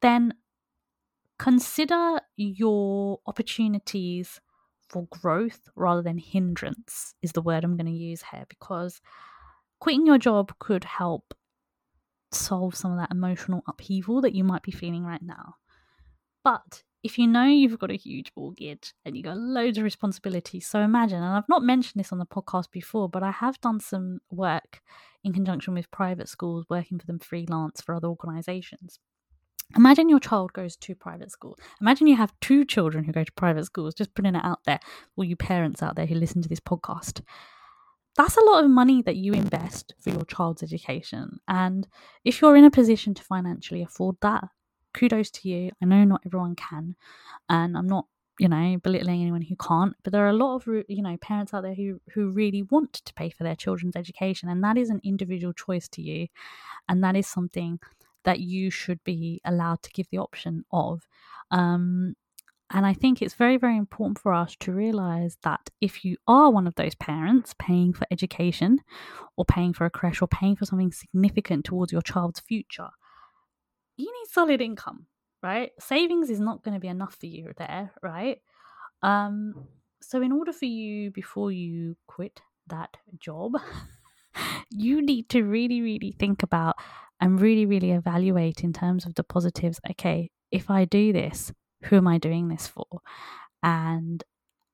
then 0.01 0.33
consider 1.39 2.19
your 2.35 3.19
opportunities 3.25 4.39
for 4.89 5.07
growth 5.09 5.69
rather 5.75 6.01
than 6.01 6.17
hindrance, 6.17 7.15
is 7.21 7.31
the 7.31 7.41
word 7.41 7.63
I'm 7.63 7.77
going 7.77 7.85
to 7.85 7.91
use 7.91 8.23
here, 8.31 8.45
because 8.49 9.01
quitting 9.79 10.05
your 10.05 10.17
job 10.17 10.53
could 10.59 10.83
help 10.83 11.33
solve 12.31 12.75
some 12.75 12.91
of 12.91 12.99
that 12.99 13.11
emotional 13.11 13.63
upheaval 13.67 14.21
that 14.21 14.35
you 14.35 14.43
might 14.43 14.61
be 14.61 14.71
feeling 14.71 15.03
right 15.03 15.21
now. 15.21 15.55
But 16.43 16.83
if 17.01 17.17
you 17.17 17.27
know 17.27 17.45
you've 17.45 17.79
got 17.79 17.91
a 17.91 17.95
huge 17.95 18.31
mortgage 18.35 18.93
and 19.05 19.15
you've 19.15 19.25
got 19.25 19.37
loads 19.37 19.77
of 19.77 19.83
responsibilities, 19.83 20.67
so 20.67 20.81
imagine, 20.81 21.23
and 21.23 21.35
I've 21.37 21.47
not 21.47 21.63
mentioned 21.63 21.99
this 21.99 22.11
on 22.11 22.19
the 22.19 22.25
podcast 22.25 22.71
before, 22.71 23.07
but 23.07 23.23
I 23.23 23.31
have 23.31 23.61
done 23.61 23.79
some 23.79 24.19
work 24.29 24.81
in 25.23 25.33
conjunction 25.33 25.73
with 25.73 25.91
private 25.91 26.27
schools, 26.27 26.65
working 26.69 26.99
for 26.99 27.05
them 27.05 27.19
freelance 27.19 27.81
for 27.81 27.95
other 27.95 28.07
organizations. 28.09 28.99
Imagine 29.75 30.09
your 30.09 30.19
child 30.19 30.53
goes 30.53 30.75
to 30.77 30.95
private 30.95 31.31
school. 31.31 31.57
Imagine 31.79 32.07
you 32.07 32.15
have 32.15 32.33
two 32.41 32.65
children 32.65 33.03
who 33.03 33.11
go 33.11 33.23
to 33.23 33.31
private 33.33 33.65
schools, 33.65 33.93
just 33.93 34.15
putting 34.15 34.35
it 34.35 34.43
out 34.43 34.63
there, 34.65 34.79
all 35.15 35.23
you 35.23 35.35
parents 35.35 35.83
out 35.83 35.95
there 35.95 36.07
who 36.07 36.15
listen 36.15 36.41
to 36.41 36.49
this 36.49 36.59
podcast. 36.59 37.21
That's 38.17 38.35
a 38.35 38.43
lot 38.43 38.63
of 38.63 38.71
money 38.71 39.01
that 39.03 39.15
you 39.15 39.33
invest 39.33 39.93
for 39.99 40.09
your 40.09 40.25
child's 40.25 40.63
education. 40.63 41.39
And 41.47 41.87
if 42.25 42.41
you're 42.41 42.57
in 42.57 42.65
a 42.65 42.71
position 42.71 43.13
to 43.13 43.23
financially 43.23 43.83
afford 43.83 44.17
that, 44.21 44.45
kudos 44.93 45.29
to 45.31 45.49
you. 45.49 45.71
I 45.81 45.85
know 45.85 46.03
not 46.03 46.21
everyone 46.25 46.55
can, 46.55 46.95
and 47.47 47.77
I'm 47.77 47.87
not 47.87 48.05
you 48.39 48.47
know 48.47 48.77
belittling 48.81 49.21
anyone 49.21 49.41
who 49.41 49.55
can't 49.57 49.93
but 50.01 50.13
there 50.13 50.25
are 50.25 50.29
a 50.29 50.33
lot 50.33 50.55
of 50.55 50.65
you 50.87 51.03
know 51.03 51.17
parents 51.17 51.53
out 51.53 51.61
there 51.61 51.75
who 51.75 51.99
who 52.13 52.31
really 52.31 52.63
want 52.63 52.93
to 52.93 53.13
pay 53.13 53.29
for 53.29 53.43
their 53.43 53.55
children's 53.55 53.97
education 53.97 54.47
and 54.47 54.63
that 54.63 54.77
is 54.77 54.89
an 54.89 55.01
individual 55.03 55.51
choice 55.51 55.89
to 55.89 56.01
you 56.01 56.25
and 56.87 57.03
that 57.03 57.17
is 57.17 57.27
something 57.27 57.77
that 58.23 58.39
you 58.39 58.69
should 58.69 59.03
be 59.03 59.41
allowed 59.45 59.81
to 59.83 59.91
give 59.91 60.07
the 60.11 60.17
option 60.17 60.63
of 60.71 61.07
um, 61.51 62.15
and 62.71 62.85
I 62.85 62.93
think 62.93 63.21
it's 63.21 63.33
very, 63.33 63.57
very 63.57 63.77
important 63.77 64.19
for 64.19 64.31
us 64.31 64.55
to 64.59 64.71
realize 64.71 65.37
that 65.43 65.71
if 65.81 66.05
you 66.05 66.17
are 66.27 66.51
one 66.51 66.67
of 66.67 66.75
those 66.75 66.93
parents 66.93 67.55
paying 67.57 67.93
for 67.93 68.05
education 68.11 68.79
or 69.35 69.45
paying 69.45 69.73
for 69.73 69.85
a 69.85 69.89
creche 69.89 70.21
or 70.21 70.27
paying 70.27 70.55
for 70.55 70.65
something 70.65 70.91
significant 70.91 71.65
towards 71.65 71.91
your 71.91 72.03
child's 72.03 72.39
future, 72.39 72.89
you 73.97 74.05
need 74.05 74.29
solid 74.29 74.61
income, 74.61 75.07
right? 75.41 75.71
Savings 75.79 76.29
is 76.29 76.39
not 76.39 76.63
going 76.63 76.75
to 76.75 76.79
be 76.79 76.87
enough 76.87 77.15
for 77.15 77.25
you 77.25 77.53
there, 77.57 77.91
right? 78.03 78.37
Um, 79.01 79.67
so 79.99 80.21
in 80.21 80.31
order 80.31 80.53
for 80.53 80.65
you 80.65 81.09
before 81.09 81.51
you 81.51 81.97
quit 82.05 82.39
that 82.67 82.97
job, 83.19 83.53
you 84.69 85.01
need 85.01 85.27
to 85.29 85.41
really, 85.41 85.81
really 85.81 86.15
think 86.19 86.43
about 86.43 86.75
and 87.19 87.41
really, 87.41 87.65
really 87.65 87.91
evaluate 87.91 88.63
in 88.63 88.73
terms 88.73 89.05
of 89.05 89.15
the 89.15 89.23
positives. 89.23 89.79
Okay, 89.91 90.29
if 90.51 90.69
I 90.69 90.85
do 90.85 91.13
this, 91.13 91.51
who 91.83 91.97
am 91.97 92.07
I 92.07 92.17
doing 92.17 92.47
this 92.47 92.67
for? 92.67 92.85
And 93.63 94.23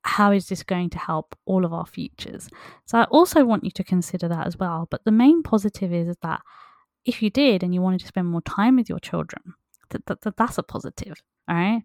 how 0.04 0.32
is 0.32 0.48
this 0.48 0.64
going 0.64 0.92
to 0.92 1.00
help 1.00 1.36
all 1.46 1.66
of 1.66 1.74
our 1.74 1.86
futures? 1.86 2.50
So 2.86 3.00
I 3.00 3.04
also 3.06 3.44
want 3.44 3.64
you 3.64 3.72
to 3.72 3.84
consider 3.84 4.28
that 4.28 4.46
as 4.46 4.58
well. 4.58 4.88
But 4.90 5.04
the 5.04 5.12
main 5.12 5.42
positive 5.42 5.92
is 5.92 6.16
that 6.22 6.42
if 7.06 7.22
you 7.22 7.30
did 7.30 7.64
and 7.64 7.74
you 7.74 7.82
wanted 7.82 8.02
to 8.02 8.08
spend 8.08 8.28
more 8.28 8.42
time 8.42 8.76
with 8.76 8.90
your 8.90 9.00
children, 9.00 9.42
that, 9.90 10.06
that, 10.06 10.22
that 10.22 10.38
that's 10.38 10.58
a 10.58 10.64
positive. 10.64 11.22
All 11.48 11.56
right. 11.56 11.82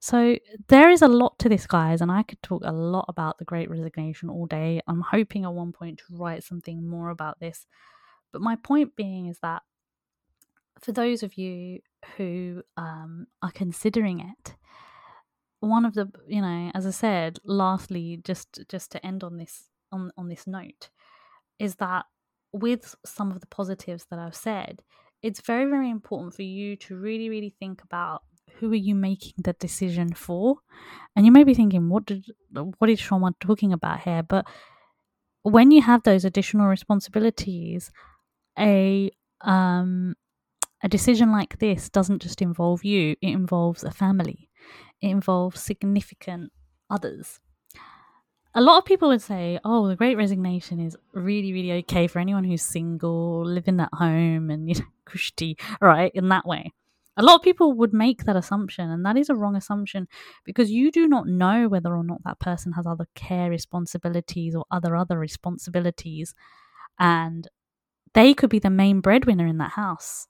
So 0.00 0.36
there 0.68 0.90
is 0.90 1.00
a 1.00 1.08
lot 1.08 1.38
to 1.38 1.48
this, 1.48 1.66
guys, 1.66 2.02
and 2.02 2.12
I 2.12 2.22
could 2.22 2.42
talk 2.42 2.62
a 2.64 2.72
lot 2.72 3.06
about 3.08 3.38
the 3.38 3.46
Great 3.46 3.70
Resignation 3.70 4.28
all 4.28 4.44
day. 4.44 4.82
I'm 4.86 5.00
hoping 5.00 5.44
at 5.44 5.54
one 5.54 5.72
point 5.72 5.98
to 5.98 6.04
write 6.10 6.44
something 6.44 6.86
more 6.86 7.08
about 7.08 7.40
this. 7.40 7.66
But 8.30 8.42
my 8.42 8.56
point 8.56 8.96
being 8.96 9.28
is 9.28 9.38
that 9.40 9.62
for 10.80 10.92
those 10.92 11.22
of 11.22 11.36
you 11.38 11.80
who 12.16 12.62
um, 12.76 13.26
are 13.42 13.52
considering 13.52 14.20
it, 14.20 14.54
one 15.60 15.84
of 15.84 15.94
the 15.94 16.10
you 16.28 16.42
know, 16.42 16.70
as 16.74 16.86
I 16.86 16.90
said, 16.90 17.38
lastly, 17.44 18.20
just 18.22 18.60
just 18.68 18.92
to 18.92 19.04
end 19.06 19.24
on 19.24 19.36
this 19.38 19.64
on 19.92 20.10
on 20.16 20.28
this 20.28 20.46
note, 20.46 20.90
is 21.58 21.76
that 21.76 22.06
with 22.52 22.94
some 23.04 23.30
of 23.32 23.40
the 23.40 23.46
positives 23.46 24.06
that 24.10 24.18
I've 24.18 24.34
said, 24.36 24.82
it's 25.22 25.40
very, 25.40 25.64
very 25.64 25.90
important 25.90 26.34
for 26.34 26.42
you 26.42 26.76
to 26.76 26.96
really, 26.96 27.28
really 27.30 27.54
think 27.58 27.82
about 27.82 28.22
who 28.58 28.70
are 28.70 28.76
you 28.76 28.94
making 28.94 29.32
the 29.38 29.54
decision 29.54 30.12
for. 30.12 30.56
And 31.16 31.24
you 31.26 31.32
may 31.32 31.44
be 31.44 31.54
thinking, 31.54 31.88
what 31.88 32.04
did 32.04 32.26
what 32.78 32.90
is 32.90 33.00
Shoma 33.00 33.32
talking 33.40 33.72
about 33.72 34.00
here? 34.00 34.22
But 34.22 34.46
when 35.42 35.70
you 35.70 35.82
have 35.82 36.02
those 36.02 36.24
additional 36.24 36.66
responsibilities, 36.66 37.90
a 38.58 39.10
um 39.40 40.14
a 40.84 40.88
decision 40.88 41.32
like 41.32 41.58
this 41.58 41.88
doesn't 41.88 42.22
just 42.22 42.40
involve 42.40 42.84
you, 42.84 43.16
it 43.20 43.30
involves 43.30 43.82
a 43.82 43.90
family. 43.90 44.48
It 45.02 45.08
involves 45.08 45.60
significant 45.60 46.52
others 46.88 47.40
a 48.54 48.60
lot 48.60 48.78
of 48.78 48.84
people 48.84 49.08
would 49.08 49.22
say, 49.22 49.58
"Oh, 49.64 49.88
the 49.88 49.96
Great 49.96 50.16
Resignation 50.16 50.78
is 50.80 50.96
really, 51.12 51.52
really 51.52 51.72
okay 51.80 52.06
for 52.06 52.20
anyone 52.20 52.44
who's 52.44 52.62
single, 52.62 53.44
living 53.44 53.80
at 53.80 53.88
home, 53.92 54.50
and 54.50 54.68
you 54.68 54.76
know, 54.76 54.84
kushti, 55.06 55.58
right?" 55.80 56.12
In 56.14 56.28
that 56.28 56.46
way, 56.46 56.72
a 57.16 57.22
lot 57.22 57.36
of 57.36 57.42
people 57.42 57.72
would 57.74 57.92
make 57.92 58.24
that 58.24 58.36
assumption, 58.36 58.90
and 58.90 59.04
that 59.04 59.16
is 59.16 59.28
a 59.28 59.34
wrong 59.34 59.56
assumption 59.56 60.06
because 60.44 60.70
you 60.70 60.92
do 60.92 61.08
not 61.08 61.26
know 61.26 61.68
whether 61.68 61.96
or 61.96 62.04
not 62.04 62.22
that 62.24 62.38
person 62.40 62.72
has 62.72 62.86
other 62.86 63.06
care 63.14 63.50
responsibilities 63.50 64.54
or 64.54 64.64
other 64.70 64.94
other 64.94 65.18
responsibilities, 65.18 66.34
and 66.98 67.48
they 68.14 68.34
could 68.34 68.50
be 68.50 68.60
the 68.60 68.70
main 68.70 69.00
breadwinner 69.00 69.46
in 69.46 69.58
that 69.58 69.72
house. 69.72 70.28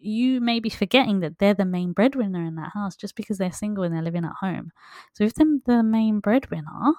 You 0.00 0.40
may 0.40 0.60
be 0.60 0.70
forgetting 0.70 1.20
that 1.20 1.38
they're 1.38 1.54
the 1.54 1.64
main 1.64 1.92
breadwinner 1.92 2.44
in 2.44 2.56
that 2.56 2.72
house 2.72 2.96
just 2.96 3.14
because 3.14 3.38
they're 3.38 3.52
single 3.52 3.84
and 3.84 3.94
they're 3.94 4.02
living 4.02 4.24
at 4.24 4.32
home. 4.40 4.72
So 5.12 5.24
if 5.24 5.34
they're 5.34 5.58
the 5.66 5.82
main 5.82 6.20
breadwinner, 6.20 6.94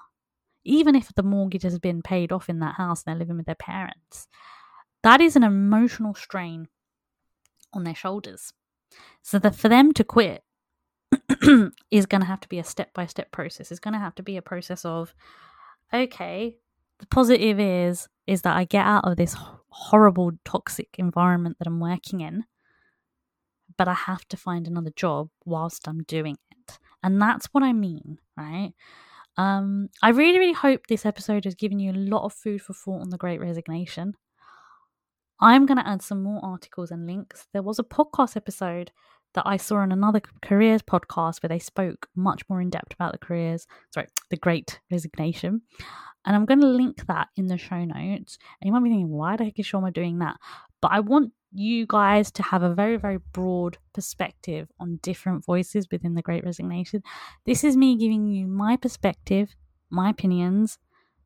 even 0.64 0.94
if 0.94 1.12
the 1.14 1.22
mortgage 1.22 1.64
has 1.64 1.78
been 1.78 2.02
paid 2.02 2.30
off 2.30 2.48
in 2.48 2.60
that 2.60 2.76
house 2.76 3.02
and 3.02 3.12
they're 3.12 3.18
living 3.18 3.36
with 3.36 3.46
their 3.46 3.54
parents, 3.56 4.28
that 5.02 5.20
is 5.20 5.34
an 5.34 5.42
emotional 5.42 6.14
strain 6.14 6.68
on 7.72 7.84
their 7.84 7.94
shoulders. 7.94 8.52
So 9.22 9.38
that 9.40 9.56
for 9.56 9.68
them 9.68 9.92
to 9.94 10.04
quit 10.04 10.44
is 11.90 12.06
going 12.06 12.20
to 12.20 12.26
have 12.26 12.40
to 12.40 12.48
be 12.48 12.58
a 12.58 12.64
step 12.64 12.92
by 12.94 13.06
step 13.06 13.32
process. 13.32 13.70
It's 13.70 13.80
going 13.80 13.94
to 13.94 14.00
have 14.00 14.14
to 14.16 14.22
be 14.22 14.36
a 14.36 14.42
process 14.42 14.84
of, 14.84 15.14
okay, 15.92 16.56
the 16.98 17.06
positive 17.06 17.58
is 17.58 18.08
is 18.26 18.42
that 18.42 18.56
I 18.56 18.64
get 18.64 18.86
out 18.86 19.04
of 19.04 19.16
this 19.16 19.36
horrible 19.68 20.32
toxic 20.44 20.88
environment 20.98 21.56
that 21.58 21.66
I'm 21.66 21.80
working 21.80 22.20
in, 22.20 22.44
but 23.82 23.90
I 23.90 23.94
have 23.94 24.28
to 24.28 24.36
find 24.36 24.68
another 24.68 24.92
job 24.94 25.28
whilst 25.44 25.88
I'm 25.88 26.04
doing 26.04 26.38
it. 26.52 26.78
And 27.02 27.20
that's 27.20 27.46
what 27.46 27.64
I 27.64 27.72
mean, 27.72 28.18
right? 28.36 28.74
Um, 29.36 29.88
I 30.00 30.10
really, 30.10 30.38
really 30.38 30.52
hope 30.52 30.86
this 30.86 31.04
episode 31.04 31.46
has 31.46 31.56
given 31.56 31.80
you 31.80 31.90
a 31.90 31.94
lot 31.94 32.24
of 32.24 32.32
food 32.32 32.62
for 32.62 32.74
thought 32.74 33.00
on 33.00 33.10
the 33.10 33.18
Great 33.18 33.40
Resignation. 33.40 34.14
I'm 35.40 35.66
going 35.66 35.78
to 35.78 35.88
add 35.88 36.00
some 36.00 36.22
more 36.22 36.38
articles 36.44 36.92
and 36.92 37.08
links. 37.08 37.48
There 37.52 37.62
was 37.62 37.80
a 37.80 37.82
podcast 37.82 38.36
episode 38.36 38.92
that 39.34 39.48
I 39.48 39.56
saw 39.56 39.78
on 39.78 39.90
another 39.90 40.20
careers 40.42 40.82
podcast 40.82 41.42
where 41.42 41.48
they 41.48 41.58
spoke 41.58 42.06
much 42.14 42.42
more 42.48 42.60
in 42.60 42.70
depth 42.70 42.94
about 42.94 43.10
the 43.10 43.18
careers, 43.18 43.66
sorry, 43.92 44.06
the 44.30 44.36
great 44.36 44.78
resignation. 44.92 45.62
And 46.24 46.36
I'm 46.36 46.44
going 46.44 46.60
to 46.60 46.68
link 46.68 47.04
that 47.08 47.30
in 47.34 47.48
the 47.48 47.58
show 47.58 47.84
notes. 47.84 48.38
And 48.60 48.68
you 48.68 48.72
might 48.72 48.84
be 48.84 48.90
thinking, 48.90 49.08
why 49.08 49.34
the 49.34 49.42
heck 49.42 49.58
is 49.58 49.66
Shoma 49.66 49.92
doing 49.92 50.20
that? 50.20 50.36
But 50.80 50.92
I 50.92 51.00
want 51.00 51.32
you 51.52 51.86
guys 51.86 52.30
to 52.32 52.42
have 52.42 52.62
a 52.62 52.74
very, 52.74 52.96
very 52.96 53.18
broad 53.32 53.78
perspective 53.92 54.68
on 54.80 54.98
different 55.02 55.44
voices 55.44 55.86
within 55.90 56.14
the 56.14 56.22
great 56.22 56.44
resignation. 56.44 57.02
This 57.46 57.64
is 57.64 57.76
me 57.76 57.96
giving 57.96 58.26
you 58.26 58.46
my 58.46 58.76
perspective, 58.76 59.54
my 59.90 60.10
opinions, 60.10 60.78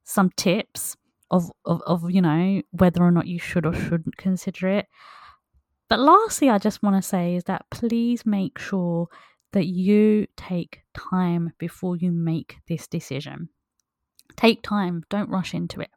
some 0.04 0.30
tips 0.36 0.96
of, 1.30 1.50
of, 1.64 1.82
of 1.86 2.10
you 2.10 2.22
know, 2.22 2.62
whether 2.70 3.02
or 3.02 3.10
not 3.10 3.26
you 3.26 3.38
should 3.38 3.66
or 3.66 3.74
shouldn't 3.74 4.16
consider 4.16 4.68
it. 4.68 4.86
But 5.88 6.00
lastly, 6.00 6.50
I 6.50 6.58
just 6.58 6.82
want 6.82 6.96
to 6.96 7.08
say 7.08 7.36
is 7.36 7.44
that 7.44 7.66
please 7.70 8.26
make 8.26 8.58
sure 8.58 9.08
that 9.52 9.66
you 9.66 10.26
take 10.36 10.80
time 10.94 11.52
before 11.58 11.96
you 11.96 12.10
make 12.10 12.58
this 12.68 12.86
decision. 12.88 13.48
Take 14.36 14.62
time, 14.62 15.04
don't 15.08 15.30
rush 15.30 15.54
into 15.54 15.80
it. 15.80 15.90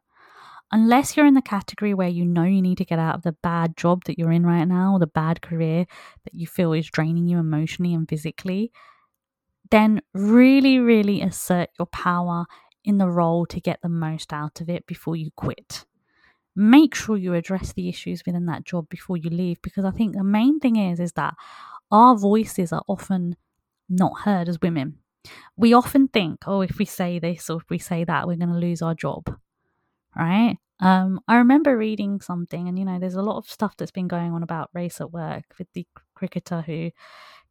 Unless 0.72 1.16
you're 1.16 1.26
in 1.26 1.34
the 1.34 1.42
category 1.42 1.94
where 1.94 2.08
you 2.08 2.24
know 2.24 2.44
you 2.44 2.62
need 2.62 2.78
to 2.78 2.84
get 2.84 2.98
out 2.98 3.16
of 3.16 3.22
the 3.22 3.32
bad 3.32 3.76
job 3.76 4.04
that 4.04 4.18
you're 4.18 4.30
in 4.30 4.46
right 4.46 4.64
now, 4.64 4.92
or 4.94 4.98
the 4.98 5.06
bad 5.06 5.42
career 5.42 5.86
that 6.24 6.34
you 6.34 6.46
feel 6.46 6.72
is 6.72 6.88
draining 6.88 7.26
you 7.26 7.38
emotionally 7.38 7.92
and 7.92 8.08
physically, 8.08 8.70
then 9.70 10.00
really, 10.14 10.78
really 10.78 11.22
assert 11.22 11.70
your 11.78 11.86
power 11.86 12.46
in 12.84 12.98
the 12.98 13.08
role 13.08 13.46
to 13.46 13.60
get 13.60 13.80
the 13.82 13.88
most 13.88 14.32
out 14.32 14.60
of 14.60 14.68
it 14.68 14.86
before 14.86 15.16
you 15.16 15.30
quit. 15.36 15.84
Make 16.56 16.94
sure 16.94 17.16
you 17.16 17.34
address 17.34 17.72
the 17.72 17.88
issues 17.88 18.22
within 18.24 18.46
that 18.46 18.64
job 18.64 18.88
before 18.88 19.16
you 19.16 19.30
leave 19.30 19.62
because 19.62 19.84
i 19.84 19.90
think 19.90 20.14
the 20.14 20.24
main 20.24 20.58
thing 20.58 20.76
is 20.76 20.98
is 20.98 21.12
that 21.12 21.34
our 21.90 22.16
voices 22.16 22.72
are 22.72 22.82
often 22.88 23.36
not 23.88 24.20
heard 24.20 24.48
as 24.48 24.60
women. 24.60 24.98
We 25.56 25.72
often 25.74 26.08
think 26.08 26.44
oh 26.46 26.60
if 26.60 26.78
we 26.78 26.84
say 26.84 27.18
this 27.18 27.50
or 27.50 27.58
if 27.58 27.68
we 27.70 27.78
say 27.78 28.04
that 28.04 28.26
we're 28.26 28.36
going 28.36 28.52
to 28.52 28.54
lose 28.54 28.82
our 28.82 28.94
job 28.94 29.36
right 30.16 30.56
um, 30.80 31.20
I 31.28 31.36
remember 31.36 31.76
reading 31.76 32.20
something, 32.20 32.66
and 32.66 32.78
you 32.78 32.86
know, 32.86 32.98
there's 32.98 33.14
a 33.14 33.22
lot 33.22 33.36
of 33.36 33.50
stuff 33.50 33.76
that's 33.76 33.90
been 33.90 34.08
going 34.08 34.32
on 34.32 34.42
about 34.42 34.70
race 34.72 35.00
at 35.00 35.12
work 35.12 35.44
with 35.58 35.68
the 35.74 35.86
cricketer 36.14 36.62
who 36.62 36.90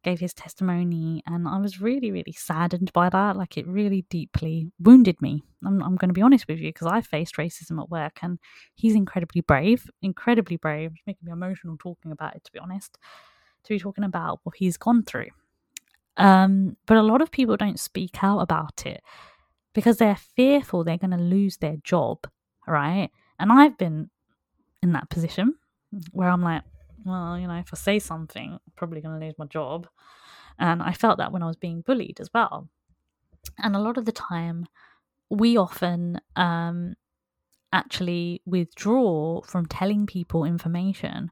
gave 0.02 0.18
his 0.18 0.34
testimony, 0.34 1.22
and 1.26 1.46
I 1.46 1.58
was 1.58 1.80
really, 1.80 2.10
really 2.10 2.32
saddened 2.32 2.92
by 2.92 3.08
that. 3.08 3.36
Like 3.36 3.56
it 3.56 3.68
really 3.68 4.04
deeply 4.10 4.72
wounded 4.80 5.22
me. 5.22 5.44
I'm, 5.64 5.80
I'm 5.80 5.94
going 5.94 6.08
to 6.08 6.14
be 6.14 6.22
honest 6.22 6.48
with 6.48 6.58
you 6.58 6.70
because 6.70 6.88
I 6.88 7.02
faced 7.02 7.36
racism 7.36 7.80
at 7.80 7.88
work, 7.88 8.18
and 8.20 8.40
he's 8.74 8.96
incredibly 8.96 9.42
brave, 9.42 9.88
incredibly 10.02 10.56
brave. 10.56 10.90
It's 10.94 11.06
making 11.06 11.26
me 11.26 11.32
emotional 11.32 11.76
talking 11.78 12.10
about 12.10 12.34
it, 12.34 12.42
to 12.44 12.52
be 12.52 12.58
honest. 12.58 12.98
To 13.64 13.68
be 13.68 13.78
talking 13.78 14.04
about 14.04 14.40
what 14.42 14.56
he's 14.56 14.76
gone 14.76 15.04
through, 15.04 15.28
um, 16.16 16.76
but 16.86 16.96
a 16.96 17.02
lot 17.02 17.20
of 17.20 17.30
people 17.30 17.56
don't 17.56 17.78
speak 17.78 18.24
out 18.24 18.40
about 18.40 18.86
it 18.86 19.02
because 19.74 19.98
they're 19.98 20.16
fearful 20.16 20.82
they're 20.82 20.96
going 20.96 21.10
to 21.10 21.16
lose 21.18 21.58
their 21.58 21.76
job, 21.84 22.26
right? 22.70 23.10
And 23.38 23.52
I've 23.52 23.76
been 23.76 24.10
in 24.82 24.92
that 24.92 25.10
position 25.10 25.54
where 26.12 26.28
I'm 26.28 26.42
like, 26.42 26.62
well, 27.04 27.38
you 27.38 27.46
know, 27.46 27.54
if 27.54 27.70
I 27.72 27.76
say 27.76 27.98
something, 27.98 28.52
I'm 28.52 28.72
probably 28.76 29.00
going 29.00 29.18
to 29.18 29.26
lose 29.26 29.38
my 29.38 29.46
job. 29.46 29.88
And 30.58 30.82
I 30.82 30.92
felt 30.92 31.18
that 31.18 31.32
when 31.32 31.42
I 31.42 31.46
was 31.46 31.56
being 31.56 31.82
bullied 31.82 32.20
as 32.20 32.30
well. 32.32 32.68
And 33.58 33.74
a 33.74 33.80
lot 33.80 33.96
of 33.96 34.04
the 34.04 34.12
time, 34.12 34.66
we 35.30 35.56
often 35.56 36.20
um, 36.36 36.94
actually 37.72 38.42
withdraw 38.44 39.40
from 39.42 39.66
telling 39.66 40.06
people 40.06 40.44
information 40.44 41.30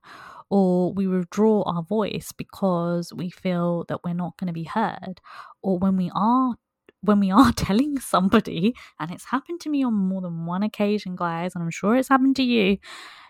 or 0.51 0.93
we 0.95 1.07
withdraw 1.07 1.63
our 1.67 1.83
voice 1.83 2.33
because 2.33 3.13
we 3.13 3.29
feel 3.29 3.85
that 3.89 4.01
we're 4.05 4.15
not 4.15 4.37
going 4.39 4.47
to 4.47 4.53
be 4.53 4.65
heard 4.65 5.21
or 5.63 5.79
when 5.79 5.97
we 5.97 6.11
are 6.15 6.55
when 7.03 7.21
we 7.21 7.31
are 7.31 7.53
telling 7.57 7.99
somebody 7.99 8.75
and 8.99 9.11
it's 9.11 9.27
happened 9.27 9.61
to 9.61 9.69
me 9.69 9.85
on 9.85 9.95
more 9.95 10.21
than 10.21 10.47
one 10.47 10.63
occasion 10.63 11.17
guys 11.17 11.55
and 11.55 11.63
i'm 11.63 11.71
sure 11.71 11.97
it's 11.97 12.09
happened 12.09 12.37
to 12.37 12.43
you 12.43 12.79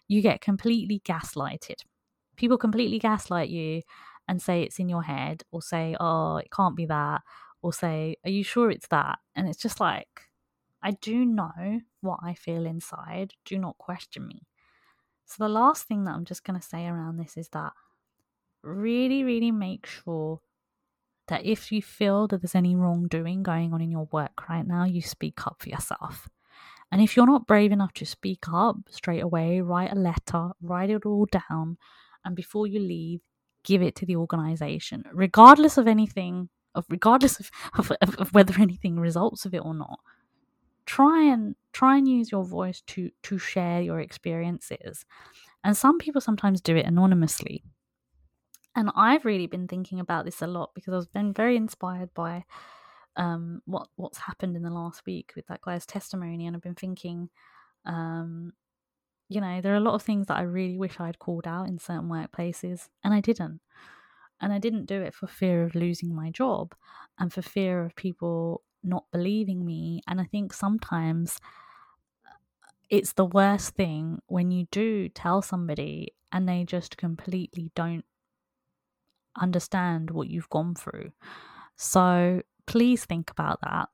you 0.09 0.23
get 0.23 0.41
completely 0.41 1.01
gaslighted. 1.05 1.83
People 2.37 2.59
completely 2.59 2.99
gaslight 2.99 3.51
you 3.51 3.83
and 4.27 4.43
say 4.43 4.63
it's 4.63 4.79
in 4.79 4.89
your 4.89 5.03
head 5.03 5.43
or 5.53 5.63
say 5.63 5.95
oh 6.01 6.39
it 6.39 6.51
can't 6.51 6.77
be 6.77 6.87
that 6.87 7.21
or 7.63 7.73
say 7.73 8.17
are 8.25 8.31
you 8.31 8.43
sure 8.43 8.71
it's 8.71 8.89
that? 8.89 9.19
And 9.37 9.49
it's 9.49 9.61
just 9.61 9.81
like 9.81 10.09
i 10.81 10.93
do 10.93 11.25
know 11.25 11.81
what 12.03 12.21
i 12.23 12.33
feel 12.33 12.65
inside 12.65 13.33
do 13.45 13.59
not 13.59 13.77
question 13.79 14.27
me. 14.27 14.47
So 15.27 15.45
the 15.45 15.49
last 15.49 15.85
thing 15.85 16.05
that 16.05 16.15
i'm 16.15 16.25
just 16.25 16.45
going 16.45 16.59
to 16.59 16.67
say 16.67 16.87
around 16.87 17.19
this 17.19 17.37
is 17.37 17.49
that 17.51 17.73
really 18.63 19.25
really 19.25 19.51
make 19.51 19.87
sure 19.87 20.41
that 21.29 21.45
if 21.45 21.71
you 21.71 21.83
feel 21.83 22.27
that 22.27 22.43
there's 22.43 22.55
any 22.55 22.75
wrongdoing 22.75 23.43
going 23.43 23.73
on 23.73 23.81
in 23.81 23.91
your 23.91 24.09
work 24.12 24.49
right 24.49 24.67
now 24.67 24.85
you 24.85 25.01
speak 25.03 25.47
up 25.47 25.57
for 25.59 25.69
yourself 25.69 26.29
and 26.91 27.03
if 27.03 27.17
you're 27.17 27.27
not 27.27 27.47
brave 27.47 27.71
enough 27.71 27.93
to 27.93 28.05
speak 28.05 28.45
up 28.53 28.77
straight 28.88 29.23
away 29.23 29.61
write 29.61 29.93
a 29.93 29.95
letter 29.95 30.51
write 30.61 30.91
it 30.91 31.05
all 31.05 31.27
down 31.31 31.77
and 32.25 32.37
before 32.37 32.67
you 32.67 32.79
leave, 32.79 33.21
give 33.64 33.83
it 33.83 33.95
to 33.97 34.07
the 34.07 34.17
organization, 34.17 35.05
regardless 35.12 35.79
of 35.79 35.87
anything, 35.87 36.49
of 36.75 36.85
regardless 36.91 37.41
of, 37.41 37.51
of, 38.03 38.17
of 38.17 38.35
whether 38.35 38.55
anything 38.61 39.01
results 39.01 39.45
of 39.45 39.55
it 39.55 39.64
or 39.64 39.75
not. 39.75 40.01
Try 40.87 41.25
and 41.25 41.55
try 41.73 41.97
and 41.99 42.09
use 42.09 42.33
your 42.33 42.45
voice 42.45 42.83
to 42.88 43.11
to 43.23 43.38
share 43.38 43.81
your 43.83 44.01
experiences. 44.01 45.05
And 45.64 45.77
some 45.77 45.99
people 45.99 46.21
sometimes 46.21 46.61
do 46.61 46.77
it 46.77 46.87
anonymously. 46.87 47.62
And 48.79 48.93
I've 48.95 49.25
really 49.25 49.49
been 49.49 49.67
thinking 49.67 49.99
about 49.99 50.25
this 50.25 50.41
a 50.41 50.47
lot 50.47 50.71
because 50.73 50.95
I've 50.95 51.12
been 51.12 51.33
very 51.33 51.57
inspired 51.57 52.14
by 52.14 52.45
um, 53.17 53.61
what 53.64 53.88
what's 53.97 54.19
happened 54.19 54.55
in 54.55 54.62
the 54.62 54.71
last 54.71 55.05
week 55.05 55.33
with 55.35 55.49
that 55.49 55.62
guy's 55.62 55.85
testimony, 55.85 56.47
and 56.47 56.55
I've 56.55 56.62
been 56.62 56.77
thinking, 56.77 57.29
um, 57.85 58.53
you 59.29 59.41
know, 59.41 59.61
there 59.61 59.73
are 59.73 59.79
a 59.79 59.81
lot 59.81 59.97
of 59.97 60.03
things 60.03 60.29
that 60.29 60.37
I 60.37 60.43
really 60.43 60.79
wish 60.79 61.01
I'd 61.01 61.19
called 61.19 61.45
out 61.45 61.67
in 61.67 61.81
certain 61.81 62.09
workplaces, 62.09 62.88
and 63.03 63.12
I 63.12 63.21
didn't. 63.21 63.61
And 64.41 64.53
I 64.53 64.61
didn't 64.61 64.87
do 64.87 65.03
it 65.03 65.12
for 65.12 65.27
fear 65.27 65.64
of 65.64 65.75
losing 65.75 66.14
my 66.14 66.31
job 66.31 66.73
and 67.19 67.33
for 67.33 67.43
fear 67.43 67.85
of 67.85 67.97
people 67.97 68.62
not 68.85 69.07
believing 69.11 69.67
me. 69.67 70.03
And 70.07 70.21
I 70.21 70.25
think 70.25 70.53
sometimes 70.53 71.41
uh, 72.25 72.37
it's 72.88 73.14
the 73.14 73.25
worst 73.27 73.75
thing 73.75 74.21
when 74.29 74.53
you 74.53 74.69
do 74.71 75.09
tell 75.09 75.43
somebody 75.43 76.14
and 76.31 76.49
they 76.49 76.62
just 76.62 76.97
completely 76.97 77.73
don't 77.75 78.05
understand 79.40 80.11
what 80.11 80.29
you've 80.29 80.51
gone 80.51 80.74
through. 80.74 81.12
So 81.77 82.42
please 82.66 83.05
think 83.05 83.31
about 83.31 83.61
that. 83.62 83.88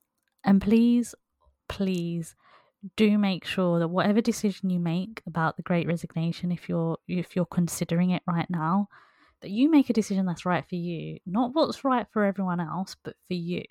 And 0.44 0.61
please, 0.61 1.14
please 1.68 2.35
do 2.96 3.16
make 3.18 3.44
sure 3.44 3.78
that 3.78 3.88
whatever 3.88 4.20
decision 4.20 4.70
you 4.70 4.78
make 4.78 5.22
about 5.26 5.57
the 5.57 5.62
great 5.62 5.87
resignation 5.87 6.52
if 6.52 6.68
you're 6.68 6.98
if 7.09 7.35
you're 7.35 7.46
considering 7.46 8.11
it 8.11 8.22
right 8.26 8.48
now 8.50 8.88
that 9.40 9.50
you 9.50 9.70
make 9.70 9.88
a 9.88 9.94
decision 9.94 10.26
that's 10.26 10.44
right 10.44 10.68
for 10.68 10.74
you 10.74 11.18
not 11.24 11.54
what's 11.54 11.83
right 11.83 12.07
for 12.12 12.24
everyone 12.24 12.61
else 12.61 12.94
but 13.02 13.16
for 13.26 13.35
you 13.35 13.62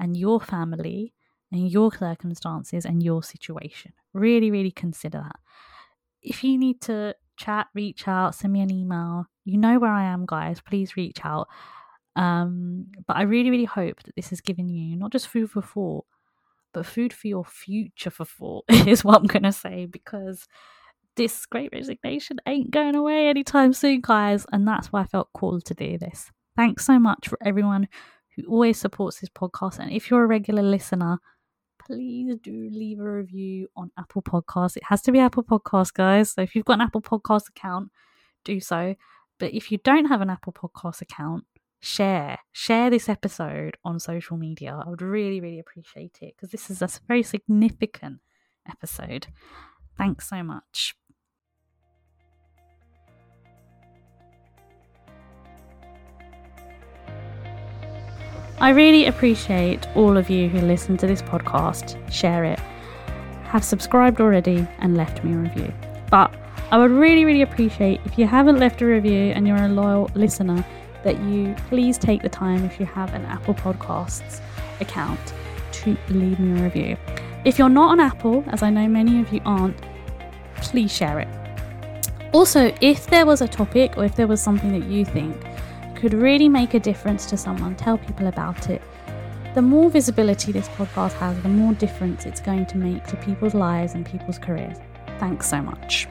and 0.00 0.16
your 0.16 0.40
family 0.40 1.14
and 1.52 1.70
your 1.70 1.92
circumstances 1.92 2.84
and 2.84 3.02
your 3.02 3.22
situation 3.22 3.92
really 4.12 4.50
really 4.50 4.72
consider 4.72 5.18
that 5.18 5.36
if 6.22 6.42
you 6.42 6.58
need 6.58 6.80
to 6.80 7.14
chat 7.40 7.66
reach 7.74 8.06
out 8.06 8.34
send 8.34 8.52
me 8.52 8.60
an 8.60 8.70
email 8.70 9.26
you 9.44 9.58
know 9.58 9.78
where 9.78 9.92
i 9.92 10.04
am 10.04 10.24
guys 10.26 10.60
please 10.60 10.96
reach 10.96 11.18
out 11.24 11.48
um, 12.16 12.86
but 13.06 13.16
i 13.16 13.22
really 13.22 13.50
really 13.50 13.64
hope 13.64 14.02
that 14.02 14.14
this 14.16 14.30
has 14.30 14.40
given 14.40 14.68
you 14.68 14.96
not 14.96 15.12
just 15.12 15.28
food 15.28 15.50
for 15.50 15.62
thought 15.62 16.04
but 16.72 16.86
food 16.86 17.12
for 17.12 17.28
your 17.28 17.44
future 17.44 18.10
for 18.10 18.24
thought 18.24 18.64
is 18.68 19.04
what 19.04 19.20
I'm 19.20 19.26
going 19.26 19.42
to 19.42 19.52
say 19.52 19.86
because 19.86 20.46
this 21.16 21.46
great 21.46 21.70
resignation 21.72 22.38
ain't 22.46 22.70
going 22.70 22.94
away 22.94 23.28
anytime 23.28 23.72
soon, 23.72 24.00
guys. 24.00 24.46
And 24.52 24.66
that's 24.66 24.92
why 24.92 25.02
I 25.02 25.06
felt 25.06 25.32
called 25.32 25.64
to 25.66 25.74
do 25.74 25.98
this. 25.98 26.30
Thanks 26.56 26.84
so 26.84 26.98
much 26.98 27.28
for 27.28 27.38
everyone 27.44 27.88
who 28.36 28.44
always 28.46 28.78
supports 28.78 29.20
this 29.20 29.30
podcast. 29.30 29.78
And 29.78 29.90
if 29.90 30.10
you're 30.10 30.24
a 30.24 30.28
regular 30.28 30.62
listener, 30.62 31.18
please 31.90 32.36
do 32.42 32.70
leave 32.72 33.00
a 33.00 33.10
review 33.10 33.68
on 33.76 33.90
Apple 33.98 34.22
Podcasts. 34.22 34.76
It 34.76 34.84
has 34.84 35.02
to 35.02 35.12
be 35.12 35.18
Apple 35.18 35.42
Podcasts, 35.42 35.92
guys. 35.92 36.32
So 36.32 36.42
if 36.42 36.54
you've 36.54 36.64
got 36.64 36.74
an 36.74 36.82
Apple 36.82 37.02
Podcast 37.02 37.48
account, 37.48 37.90
do 38.44 38.60
so. 38.60 38.94
But 39.38 39.54
if 39.54 39.72
you 39.72 39.78
don't 39.82 40.06
have 40.06 40.20
an 40.20 40.30
Apple 40.30 40.52
Podcast 40.52 41.00
account, 41.00 41.44
share 41.80 42.38
share 42.52 42.90
this 42.90 43.08
episode 43.08 43.74
on 43.86 43.98
social 43.98 44.36
media 44.36 44.78
i 44.84 44.88
would 44.88 45.00
really 45.00 45.40
really 45.40 45.58
appreciate 45.58 46.18
it 46.20 46.34
because 46.36 46.50
this 46.50 46.68
is 46.68 46.82
a 46.82 46.88
very 47.08 47.22
significant 47.22 48.20
episode 48.68 49.28
thanks 49.96 50.28
so 50.28 50.42
much 50.42 50.94
I 58.60 58.70
really 58.72 59.06
appreciate 59.06 59.88
all 59.96 60.18
of 60.18 60.28
you 60.28 60.50
who 60.50 60.60
listen 60.60 60.98
to 60.98 61.06
this 61.06 61.22
podcast, 61.22 61.96
share 62.12 62.44
it, 62.44 62.58
have 63.44 63.64
subscribed 63.64 64.20
already, 64.20 64.68
and 64.80 64.98
left 64.98 65.24
me 65.24 65.32
a 65.32 65.38
review. 65.38 65.72
But 66.10 66.30
I 66.70 66.76
would 66.76 66.90
really, 66.90 67.24
really 67.24 67.40
appreciate 67.40 68.02
if 68.04 68.18
you 68.18 68.26
haven't 68.26 68.58
left 68.58 68.82
a 68.82 68.84
review 68.84 69.32
and 69.32 69.48
you're 69.48 69.56
a 69.56 69.68
loyal 69.68 70.10
listener 70.14 70.62
that 71.04 71.18
you 71.22 71.56
please 71.68 71.96
take 71.96 72.20
the 72.20 72.28
time, 72.28 72.62
if 72.66 72.78
you 72.78 72.84
have 72.84 73.14
an 73.14 73.24
Apple 73.24 73.54
Podcasts 73.54 74.42
account, 74.80 75.32
to 75.72 75.96
leave 76.10 76.38
me 76.38 76.60
a 76.60 76.62
review. 76.62 76.98
If 77.46 77.58
you're 77.58 77.70
not 77.70 77.92
on 77.92 77.98
Apple, 77.98 78.44
as 78.48 78.62
I 78.62 78.68
know 78.68 78.86
many 78.86 79.22
of 79.22 79.32
you 79.32 79.40
aren't, 79.46 79.80
please 80.56 80.94
share 80.94 81.18
it. 81.18 81.28
Also, 82.34 82.74
if 82.82 83.06
there 83.06 83.24
was 83.24 83.40
a 83.40 83.48
topic 83.48 83.96
or 83.96 84.04
if 84.04 84.16
there 84.16 84.26
was 84.26 84.42
something 84.42 84.78
that 84.78 84.86
you 84.86 85.06
think 85.06 85.34
could 86.00 86.14
really 86.14 86.48
make 86.48 86.72
a 86.72 86.80
difference 86.80 87.26
to 87.26 87.36
someone, 87.36 87.76
tell 87.76 87.98
people 87.98 88.26
about 88.26 88.70
it. 88.70 88.80
The 89.54 89.60
more 89.60 89.90
visibility 89.90 90.50
this 90.50 90.66
podcast 90.68 91.12
has, 91.14 91.40
the 91.42 91.48
more 91.48 91.74
difference 91.74 92.24
it's 92.24 92.40
going 92.40 92.64
to 92.66 92.78
make 92.78 93.04
to 93.08 93.16
people's 93.16 93.52
lives 93.52 93.92
and 93.92 94.06
people's 94.06 94.38
careers. 94.38 94.78
Thanks 95.18 95.50
so 95.50 95.60
much. 95.60 96.08